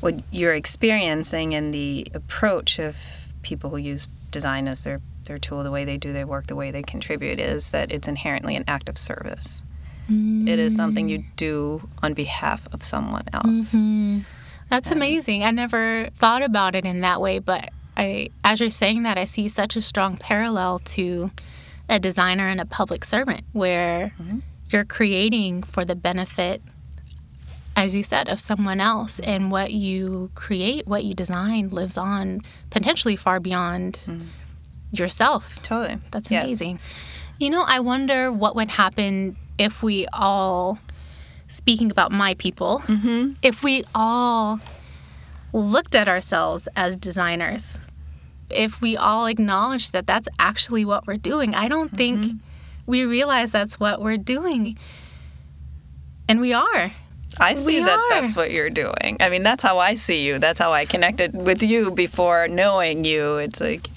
what 0.00 0.22
you're 0.30 0.54
experiencing 0.54 1.54
and 1.54 1.74
the 1.74 2.06
approach 2.14 2.78
of 2.78 2.96
people 3.42 3.70
who 3.70 3.76
use 3.76 4.06
design 4.30 4.68
as 4.68 4.84
their, 4.84 5.00
their 5.28 5.38
tool, 5.38 5.62
the 5.62 5.70
way 5.70 5.84
they 5.84 5.96
do 5.96 6.12
their 6.12 6.26
work, 6.26 6.48
the 6.48 6.56
way 6.56 6.70
they 6.70 6.82
contribute, 6.82 7.38
is 7.38 7.70
that 7.70 7.92
it's 7.92 8.08
inherently 8.08 8.56
an 8.56 8.64
act 8.66 8.88
of 8.88 8.98
service. 8.98 9.62
Mm. 10.10 10.48
It 10.48 10.58
is 10.58 10.74
something 10.74 11.08
you 11.08 11.24
do 11.36 11.88
on 12.02 12.14
behalf 12.14 12.66
of 12.72 12.82
someone 12.82 13.24
else. 13.32 13.72
Mm-hmm. 13.72 14.20
That's 14.70 14.88
and, 14.88 14.96
amazing. 14.96 15.44
I 15.44 15.50
never 15.50 16.08
thought 16.14 16.42
about 16.42 16.74
it 16.74 16.84
in 16.84 17.00
that 17.02 17.20
way, 17.20 17.38
but 17.38 17.70
I, 17.96 18.30
as 18.42 18.60
you're 18.60 18.70
saying 18.70 19.04
that, 19.04 19.18
I 19.18 19.24
see 19.24 19.48
such 19.48 19.76
a 19.76 19.82
strong 19.82 20.16
parallel 20.16 20.80
to 20.80 21.30
a 21.88 21.98
designer 21.98 22.48
and 22.48 22.60
a 22.60 22.66
public 22.66 23.04
servant, 23.04 23.42
where 23.52 24.12
mm-hmm. 24.20 24.38
you're 24.70 24.84
creating 24.84 25.62
for 25.62 25.84
the 25.84 25.94
benefit 25.94 26.62
as 27.78 27.94
you 27.94 28.02
said, 28.02 28.28
of 28.28 28.40
someone 28.40 28.80
else. 28.80 29.20
And 29.20 29.52
what 29.52 29.72
you 29.72 30.32
create, 30.34 30.88
what 30.88 31.04
you 31.04 31.14
design, 31.14 31.68
lives 31.68 31.96
on 31.96 32.42
potentially 32.70 33.14
far 33.14 33.38
beyond 33.38 34.00
mm. 34.04 34.26
Yourself. 34.90 35.62
Totally. 35.62 35.98
That's 36.10 36.30
amazing. 36.30 36.72
Yes. 36.72 36.94
You 37.38 37.50
know, 37.50 37.64
I 37.66 37.80
wonder 37.80 38.32
what 38.32 38.56
would 38.56 38.68
happen 38.68 39.36
if 39.58 39.82
we 39.82 40.06
all, 40.12 40.78
speaking 41.48 41.90
about 41.90 42.12
my 42.12 42.34
people, 42.34 42.80
mm-hmm. 42.86 43.32
if 43.42 43.62
we 43.62 43.84
all 43.94 44.60
looked 45.52 45.94
at 45.94 46.08
ourselves 46.08 46.68
as 46.76 46.96
designers, 46.96 47.78
if 48.50 48.80
we 48.80 48.96
all 48.96 49.26
acknowledged 49.26 49.92
that 49.92 50.06
that's 50.06 50.28
actually 50.38 50.84
what 50.84 51.06
we're 51.06 51.16
doing. 51.16 51.54
I 51.54 51.68
don't 51.68 51.88
mm-hmm. 51.88 51.96
think 51.96 52.40
we 52.86 53.04
realize 53.04 53.52
that's 53.52 53.78
what 53.78 54.00
we're 54.00 54.16
doing. 54.16 54.78
And 56.28 56.40
we 56.40 56.52
are. 56.52 56.92
I 57.38 57.54
see 57.54 57.78
we 57.78 57.84
that 57.84 57.98
are. 57.98 58.08
that's 58.08 58.34
what 58.34 58.50
you're 58.50 58.70
doing. 58.70 59.16
I 59.20 59.28
mean, 59.28 59.42
that's 59.42 59.62
how 59.62 59.78
I 59.78 59.94
see 59.94 60.24
you. 60.26 60.38
That's 60.38 60.58
how 60.58 60.72
I 60.72 60.86
connected 60.86 61.34
with 61.34 61.62
you 61.62 61.90
before 61.90 62.48
knowing 62.48 63.04
you. 63.04 63.36
It's 63.36 63.60
like 63.60 63.88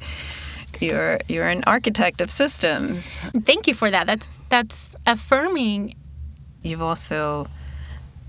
you're 0.82 1.20
you're 1.28 1.48
an 1.48 1.64
architect 1.68 2.22
of 2.22 2.32
systems. 2.32 3.16
Thank 3.16 3.68
you 3.68 3.74
for 3.74 3.92
that. 3.92 4.08
That's 4.08 4.40
that's 4.50 4.96
affirming. 5.06 5.96
You've 6.64 6.82
also 6.82 7.48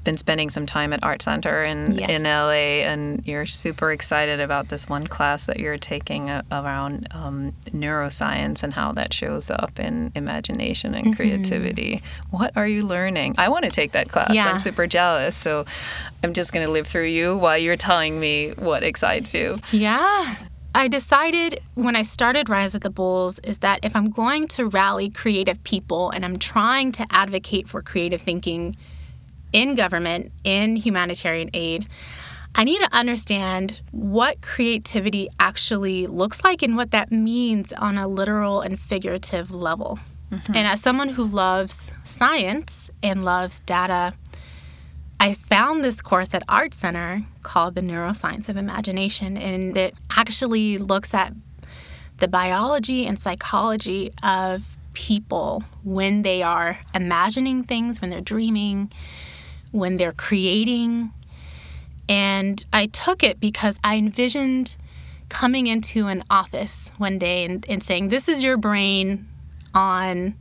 been 0.04 0.16
spending 0.16 0.50
some 0.50 0.66
time 0.66 0.92
at 0.92 1.02
Art 1.02 1.22
Center 1.22 1.62
in, 1.62 1.94
yes. 1.94 2.10
in 2.10 2.24
LA, 2.24 2.82
and 2.90 3.26
you're 3.26 3.46
super 3.46 3.92
excited 3.92 4.40
about 4.40 4.68
this 4.68 4.88
one 4.88 5.06
class 5.06 5.46
that 5.46 5.60
you're 5.60 5.78
taking 5.78 6.28
around 6.50 7.06
um, 7.12 7.52
neuroscience 7.66 8.62
and 8.62 8.72
how 8.72 8.92
that 8.92 9.12
shows 9.12 9.50
up 9.50 9.78
in 9.78 10.10
imagination 10.14 10.94
and 10.94 11.06
mm-hmm. 11.06 11.14
creativity. 11.14 12.02
What 12.30 12.56
are 12.56 12.66
you 12.66 12.84
learning? 12.84 13.36
I 13.38 13.48
want 13.48 13.64
to 13.64 13.70
take 13.70 13.92
that 13.92 14.10
class. 14.10 14.34
Yeah. 14.34 14.50
I'm 14.50 14.60
super 14.60 14.86
jealous. 14.86 15.36
So 15.36 15.64
I'm 16.24 16.32
just 16.32 16.52
going 16.52 16.66
to 16.66 16.72
live 16.72 16.86
through 16.86 17.06
you 17.06 17.36
while 17.36 17.58
you're 17.58 17.76
telling 17.76 18.18
me 18.18 18.50
what 18.56 18.82
excites 18.82 19.34
you. 19.34 19.58
Yeah. 19.70 20.34
I 20.74 20.88
decided 20.88 21.60
when 21.74 21.96
I 21.96 22.02
started 22.02 22.48
Rise 22.48 22.74
of 22.74 22.80
the 22.80 22.90
Bulls 22.90 23.38
is 23.40 23.58
that 23.58 23.80
if 23.82 23.94
I'm 23.94 24.10
going 24.10 24.48
to 24.48 24.66
rally 24.66 25.10
creative 25.10 25.62
people 25.64 26.10
and 26.10 26.24
I'm 26.24 26.38
trying 26.38 26.92
to 26.92 27.06
advocate 27.10 27.68
for 27.68 27.82
creative 27.82 28.22
thinking, 28.22 28.76
in 29.52 29.74
government, 29.74 30.32
in 30.44 30.76
humanitarian 30.76 31.50
aid, 31.52 31.86
I 32.54 32.64
need 32.64 32.80
to 32.80 32.88
understand 32.94 33.80
what 33.90 34.42
creativity 34.42 35.28
actually 35.38 36.06
looks 36.06 36.42
like 36.44 36.62
and 36.62 36.76
what 36.76 36.90
that 36.90 37.10
means 37.10 37.72
on 37.74 37.96
a 37.96 38.08
literal 38.08 38.60
and 38.60 38.78
figurative 38.78 39.50
level. 39.50 39.98
Mm-hmm. 40.30 40.54
And 40.54 40.66
as 40.66 40.80
someone 40.80 41.10
who 41.10 41.24
loves 41.24 41.92
science 42.04 42.90
and 43.02 43.24
loves 43.24 43.60
data, 43.60 44.14
I 45.22 45.34
found 45.34 45.84
this 45.84 46.02
course 46.02 46.34
at 46.34 46.42
Art 46.48 46.74
Center 46.74 47.24
called 47.44 47.76
The 47.76 47.80
Neuroscience 47.80 48.48
of 48.48 48.56
Imagination, 48.56 49.36
and 49.36 49.76
it 49.76 49.94
actually 50.10 50.78
looks 50.78 51.14
at 51.14 51.32
the 52.16 52.26
biology 52.26 53.06
and 53.06 53.16
psychology 53.16 54.10
of 54.24 54.76
people 54.94 55.62
when 55.84 56.22
they 56.22 56.42
are 56.42 56.80
imagining 56.92 57.62
things, 57.62 58.00
when 58.00 58.10
they're 58.10 58.20
dreaming, 58.20 58.90
when 59.70 59.96
they're 59.96 60.10
creating. 60.10 61.12
And 62.08 62.66
I 62.72 62.86
took 62.86 63.22
it 63.22 63.38
because 63.38 63.78
I 63.84 63.98
envisioned 63.98 64.74
coming 65.28 65.68
into 65.68 66.08
an 66.08 66.24
office 66.30 66.90
one 66.98 67.20
day 67.20 67.44
and, 67.44 67.64
and 67.68 67.80
saying, 67.80 68.08
This 68.08 68.28
is 68.28 68.42
your 68.42 68.56
brain 68.56 69.28
on 69.72 70.34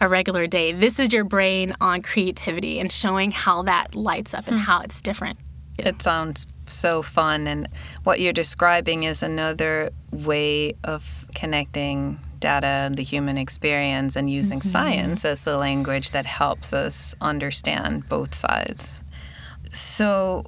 a 0.00 0.08
regular 0.08 0.46
day. 0.46 0.72
This 0.72 0.98
is 0.98 1.12
your 1.12 1.24
brain 1.24 1.74
on 1.80 2.02
creativity 2.02 2.78
and 2.78 2.90
showing 2.90 3.30
how 3.30 3.62
that 3.62 3.94
lights 3.94 4.34
up 4.34 4.48
and 4.48 4.56
hmm. 4.56 4.62
how 4.62 4.80
it's 4.80 5.02
different. 5.02 5.38
It 5.78 6.02
sounds 6.02 6.46
so 6.66 7.02
fun. 7.02 7.46
And 7.46 7.68
what 8.04 8.20
you're 8.20 8.32
describing 8.32 9.04
is 9.04 9.22
another 9.22 9.90
way 10.12 10.74
of 10.84 11.26
connecting 11.34 12.20
data, 12.40 12.66
and 12.66 12.94
the 12.94 13.02
human 13.02 13.36
experience, 13.36 14.14
and 14.16 14.30
using 14.30 14.60
mm-hmm. 14.60 14.68
science 14.68 15.24
as 15.24 15.44
the 15.44 15.56
language 15.56 16.12
that 16.12 16.26
helps 16.26 16.72
us 16.72 17.14
understand 17.20 18.08
both 18.08 18.34
sides. 18.34 19.00
So 19.72 20.44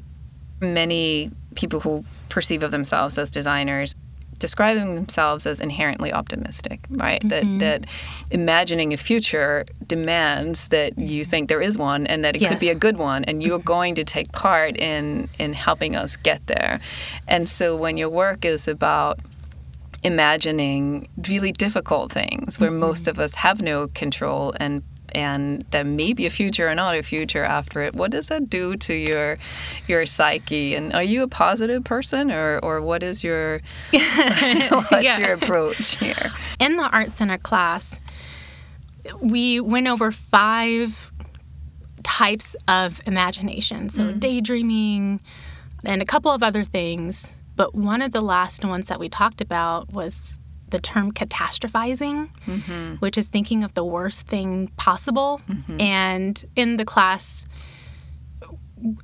many 0.60 1.30
people 1.54 1.80
who 1.80 2.04
perceive 2.28 2.62
of 2.62 2.70
themselves 2.70 3.18
as 3.18 3.30
designers 3.30 3.94
describing 4.40 4.96
themselves 4.96 5.46
as 5.46 5.60
inherently 5.60 6.12
optimistic, 6.12 6.86
right? 6.90 7.22
Mm-hmm. 7.22 7.58
That 7.58 7.82
that 7.82 7.90
imagining 8.32 8.92
a 8.92 8.96
future 8.96 9.64
demands 9.86 10.68
that 10.68 10.98
you 10.98 11.24
think 11.24 11.48
there 11.48 11.60
is 11.60 11.78
one 11.78 12.06
and 12.06 12.24
that 12.24 12.34
it 12.34 12.46
could 12.46 12.58
be 12.58 12.70
a 12.70 12.74
good 12.74 12.96
one 12.96 13.24
and 13.24 13.42
you're 13.42 13.60
going 13.60 13.94
to 13.94 14.04
take 14.04 14.32
part 14.32 14.76
in 14.76 15.28
in 15.38 15.52
helping 15.52 15.94
us 15.94 16.16
get 16.16 16.44
there. 16.48 16.80
And 17.28 17.48
so 17.48 17.76
when 17.76 17.96
your 17.96 18.08
work 18.08 18.44
is 18.44 18.66
about 18.66 19.20
imagining 20.02 21.08
really 21.28 21.52
difficult 21.52 22.10
things 22.10 22.58
where 22.58 22.70
mm-hmm. 22.70 22.80
most 22.80 23.06
of 23.06 23.18
us 23.18 23.34
have 23.34 23.60
no 23.60 23.86
control 23.88 24.54
and 24.58 24.82
and 25.12 25.64
there 25.70 25.84
may 25.84 26.12
be 26.12 26.26
a 26.26 26.30
future 26.30 26.68
or 26.68 26.74
not 26.74 26.94
a 26.94 27.02
future 27.02 27.44
after 27.44 27.80
it. 27.80 27.94
What 27.94 28.10
does 28.10 28.28
that 28.28 28.50
do 28.50 28.76
to 28.76 28.94
your 28.94 29.38
your 29.86 30.06
psyche? 30.06 30.74
And 30.74 30.92
are 30.92 31.02
you 31.02 31.22
a 31.22 31.28
positive 31.28 31.84
person, 31.84 32.30
or 32.30 32.58
or 32.62 32.80
what 32.80 33.02
is 33.02 33.22
your 33.22 33.60
what's 33.90 35.02
yeah. 35.02 35.18
your 35.18 35.32
approach 35.34 35.96
here? 35.96 36.32
In 36.58 36.76
the 36.76 36.88
art 36.88 37.12
center 37.12 37.38
class, 37.38 37.98
we 39.20 39.60
went 39.60 39.88
over 39.88 40.10
five 40.10 41.12
types 42.02 42.56
of 42.68 43.00
imagination. 43.06 43.88
So 43.88 44.04
mm-hmm. 44.04 44.18
daydreaming, 44.18 45.20
and 45.84 46.02
a 46.02 46.04
couple 46.04 46.32
of 46.32 46.42
other 46.42 46.64
things. 46.64 47.30
But 47.56 47.74
one 47.74 48.00
of 48.00 48.12
the 48.12 48.22
last 48.22 48.64
ones 48.64 48.86
that 48.86 48.98
we 48.98 49.08
talked 49.08 49.40
about 49.40 49.92
was 49.92 50.38
the 50.70 50.80
term 50.80 51.12
catastrophizing, 51.12 52.30
mm-hmm. 52.46 52.94
which 52.96 53.18
is 53.18 53.28
thinking 53.28 53.64
of 53.64 53.74
the 53.74 53.84
worst 53.84 54.26
thing 54.26 54.68
possible. 54.76 55.40
Mm-hmm. 55.48 55.80
And 55.80 56.44
in 56.56 56.76
the 56.76 56.84
class, 56.84 57.46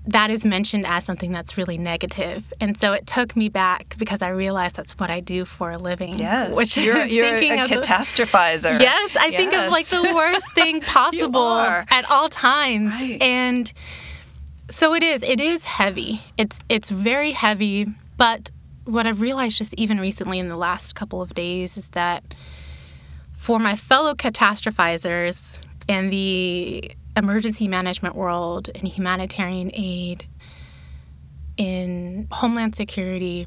that 0.07 0.31
is 0.31 0.47
mentioned 0.47 0.87
as 0.87 1.05
something 1.05 1.33
that's 1.33 1.59
really 1.59 1.77
negative. 1.77 2.53
And 2.61 2.79
so 2.79 2.93
it 2.93 3.07
took 3.07 3.37
me 3.37 3.49
back 3.49 3.97
because 3.99 4.23
I 4.23 4.31
realized 4.31 4.77
that's 4.77 4.95
what 4.95 5.11
I 5.11 5.21
do 5.21 5.45
for 5.45 5.71
a 5.71 5.79
living. 5.79 6.17
Yes. 6.17 6.55
Which 6.55 6.77
you're, 6.77 7.05
you're 7.05 7.39
thinking 7.39 7.61
a 7.61 7.65
of 7.65 7.71
catastrophizer. 7.71 8.79
The, 8.79 8.85
yes. 8.85 9.17
I 9.17 9.27
yes. 9.27 9.37
think 9.37 9.55
of 9.55 9.71
like 9.71 9.87
the 9.87 10.13
worst 10.15 10.53
thing 10.55 10.81
possible 10.81 11.59
at 11.59 12.11
all 12.11 12.29
times. 12.29 12.95
Right. 12.95 13.21
And 13.21 13.71
so 14.71 14.95
it 14.95 15.03
is. 15.03 15.23
It 15.23 15.41
is 15.41 15.65
heavy. 15.65 16.21
It's 16.39 16.59
it's 16.69 16.91
very 16.91 17.33
heavy 17.33 17.87
but 18.17 18.51
what 18.87 19.07
I've 19.07 19.20
realized 19.20 19.59
just 19.59 19.75
even 19.75 20.01
recently 20.01 20.38
in 20.38 20.49
the 20.49 20.57
last 20.57 20.94
couple 20.94 21.20
of 21.20 21.35
days 21.35 21.77
is 21.77 21.90
that 21.90 22.35
for 23.33 23.59
my 23.59 23.77
fellow 23.77 24.14
catastrophizers 24.14 25.61
in 25.88 26.11
the 26.11 26.90
emergency 27.16 27.68
management 27.68 28.14
world, 28.14 28.68
in 28.68 28.87
humanitarian 28.87 29.70
aid, 29.75 30.27
in 31.57 32.29
homeland 32.31 32.75
security, 32.77 33.46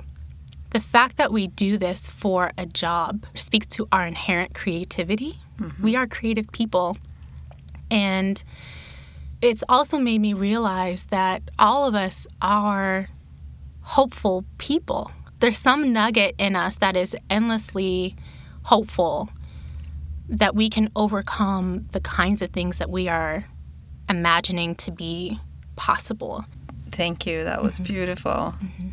the 0.71 0.79
fact 0.79 1.17
that 1.17 1.31
we 1.31 1.47
do 1.47 1.77
this 1.77 2.09
for 2.09 2.51
a 2.57 2.65
job 2.65 3.25
speaks 3.33 3.65
to 3.67 3.87
our 3.91 4.05
inherent 4.05 4.53
creativity. 4.53 5.33
Mm-hmm. 5.57 5.83
We 5.83 5.95
are 5.95 6.05
creative 6.05 6.51
people. 6.51 6.97
And 7.89 8.43
it's 9.41 9.63
also 9.69 9.97
made 9.97 10.19
me 10.19 10.33
realize 10.33 11.05
that 11.05 11.41
all 11.57 11.87
of 11.87 11.95
us 11.95 12.27
are 12.41 13.07
hopeful 13.81 14.45
people. 14.57 15.11
There's 15.39 15.57
some 15.57 15.93
nugget 15.93 16.35
in 16.37 16.55
us 16.55 16.77
that 16.77 16.95
is 16.95 17.15
endlessly 17.29 18.15
hopeful 18.65 19.29
that 20.27 20.55
we 20.55 20.69
can 20.69 20.89
overcome 20.95 21.85
the 21.91 21.99
kinds 21.99 22.41
of 22.41 22.51
things 22.51 22.77
that 22.77 22.89
we 22.89 23.07
are 23.07 23.45
imagining 24.07 24.75
to 24.75 24.91
be 24.91 25.39
possible. 25.75 26.45
Thank 26.91 27.25
you. 27.25 27.43
That 27.43 27.63
was 27.63 27.75
mm-hmm. 27.75 27.93
beautiful. 27.93 28.31
Mm-hmm. 28.31 28.89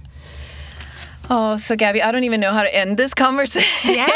Oh, 1.28 1.56
so 1.56 1.74
Gabby, 1.74 2.02
I 2.02 2.12
don't 2.12 2.24
even 2.24 2.40
know 2.40 2.52
how 2.52 2.62
to 2.62 2.74
end 2.74 2.96
this 2.96 3.12
conversation. 3.26 3.94
Yeah, 3.94 4.06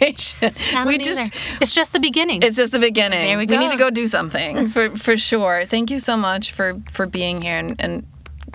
we 0.84 0.98
just 0.98 1.20
either. 1.20 1.58
it's 1.60 1.74
just 1.74 1.92
the 1.92 2.00
beginning. 2.00 2.42
It's 2.42 2.56
just 2.56 2.72
the 2.72 2.78
beginning. 2.78 3.26
There 3.26 3.38
we 3.38 3.46
go. 3.46 3.56
We 3.56 3.64
need 3.64 3.70
to 3.70 3.78
go 3.78 3.90
do 3.90 4.06
something 4.06 4.68
for 4.74 4.90
for 4.90 5.16
sure. 5.16 5.64
Thank 5.64 5.90
you 5.90 5.98
so 5.98 6.16
much 6.16 6.52
for 6.52 6.80
for 6.90 7.06
being 7.06 7.40
here 7.42 7.58
and, 7.58 7.76
and 7.78 8.06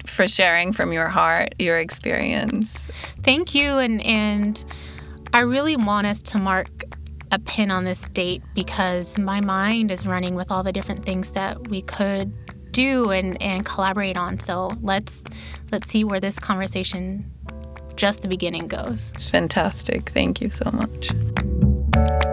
for 0.05 0.27
sharing 0.27 0.73
from 0.73 0.93
your 0.93 1.07
heart 1.07 1.55
your 1.59 1.79
experience. 1.79 2.87
Thank 3.23 3.55
you, 3.55 3.77
and 3.77 4.05
and 4.05 4.63
I 5.33 5.39
really 5.39 5.75
want 5.77 6.07
us 6.07 6.21
to 6.23 6.37
mark 6.37 6.83
a 7.31 7.39
pin 7.39 7.71
on 7.71 7.83
this 7.83 8.01
date 8.09 8.43
because 8.53 9.17
my 9.17 9.41
mind 9.41 9.89
is 9.91 10.05
running 10.05 10.35
with 10.35 10.51
all 10.51 10.61
the 10.61 10.71
different 10.71 11.03
things 11.03 11.31
that 11.31 11.67
we 11.67 11.81
could 11.81 12.31
do 12.71 13.11
and, 13.11 13.41
and 13.41 13.65
collaborate 13.65 14.17
on. 14.17 14.39
So 14.39 14.69
let's 14.81 15.23
let's 15.71 15.89
see 15.89 16.03
where 16.03 16.19
this 16.19 16.37
conversation 16.37 17.31
just 17.95 18.21
the 18.21 18.27
beginning 18.27 18.67
goes. 18.67 19.13
Fantastic. 19.31 20.09
Thank 20.09 20.41
you 20.41 20.49
so 20.49 20.69
much. 20.71 22.32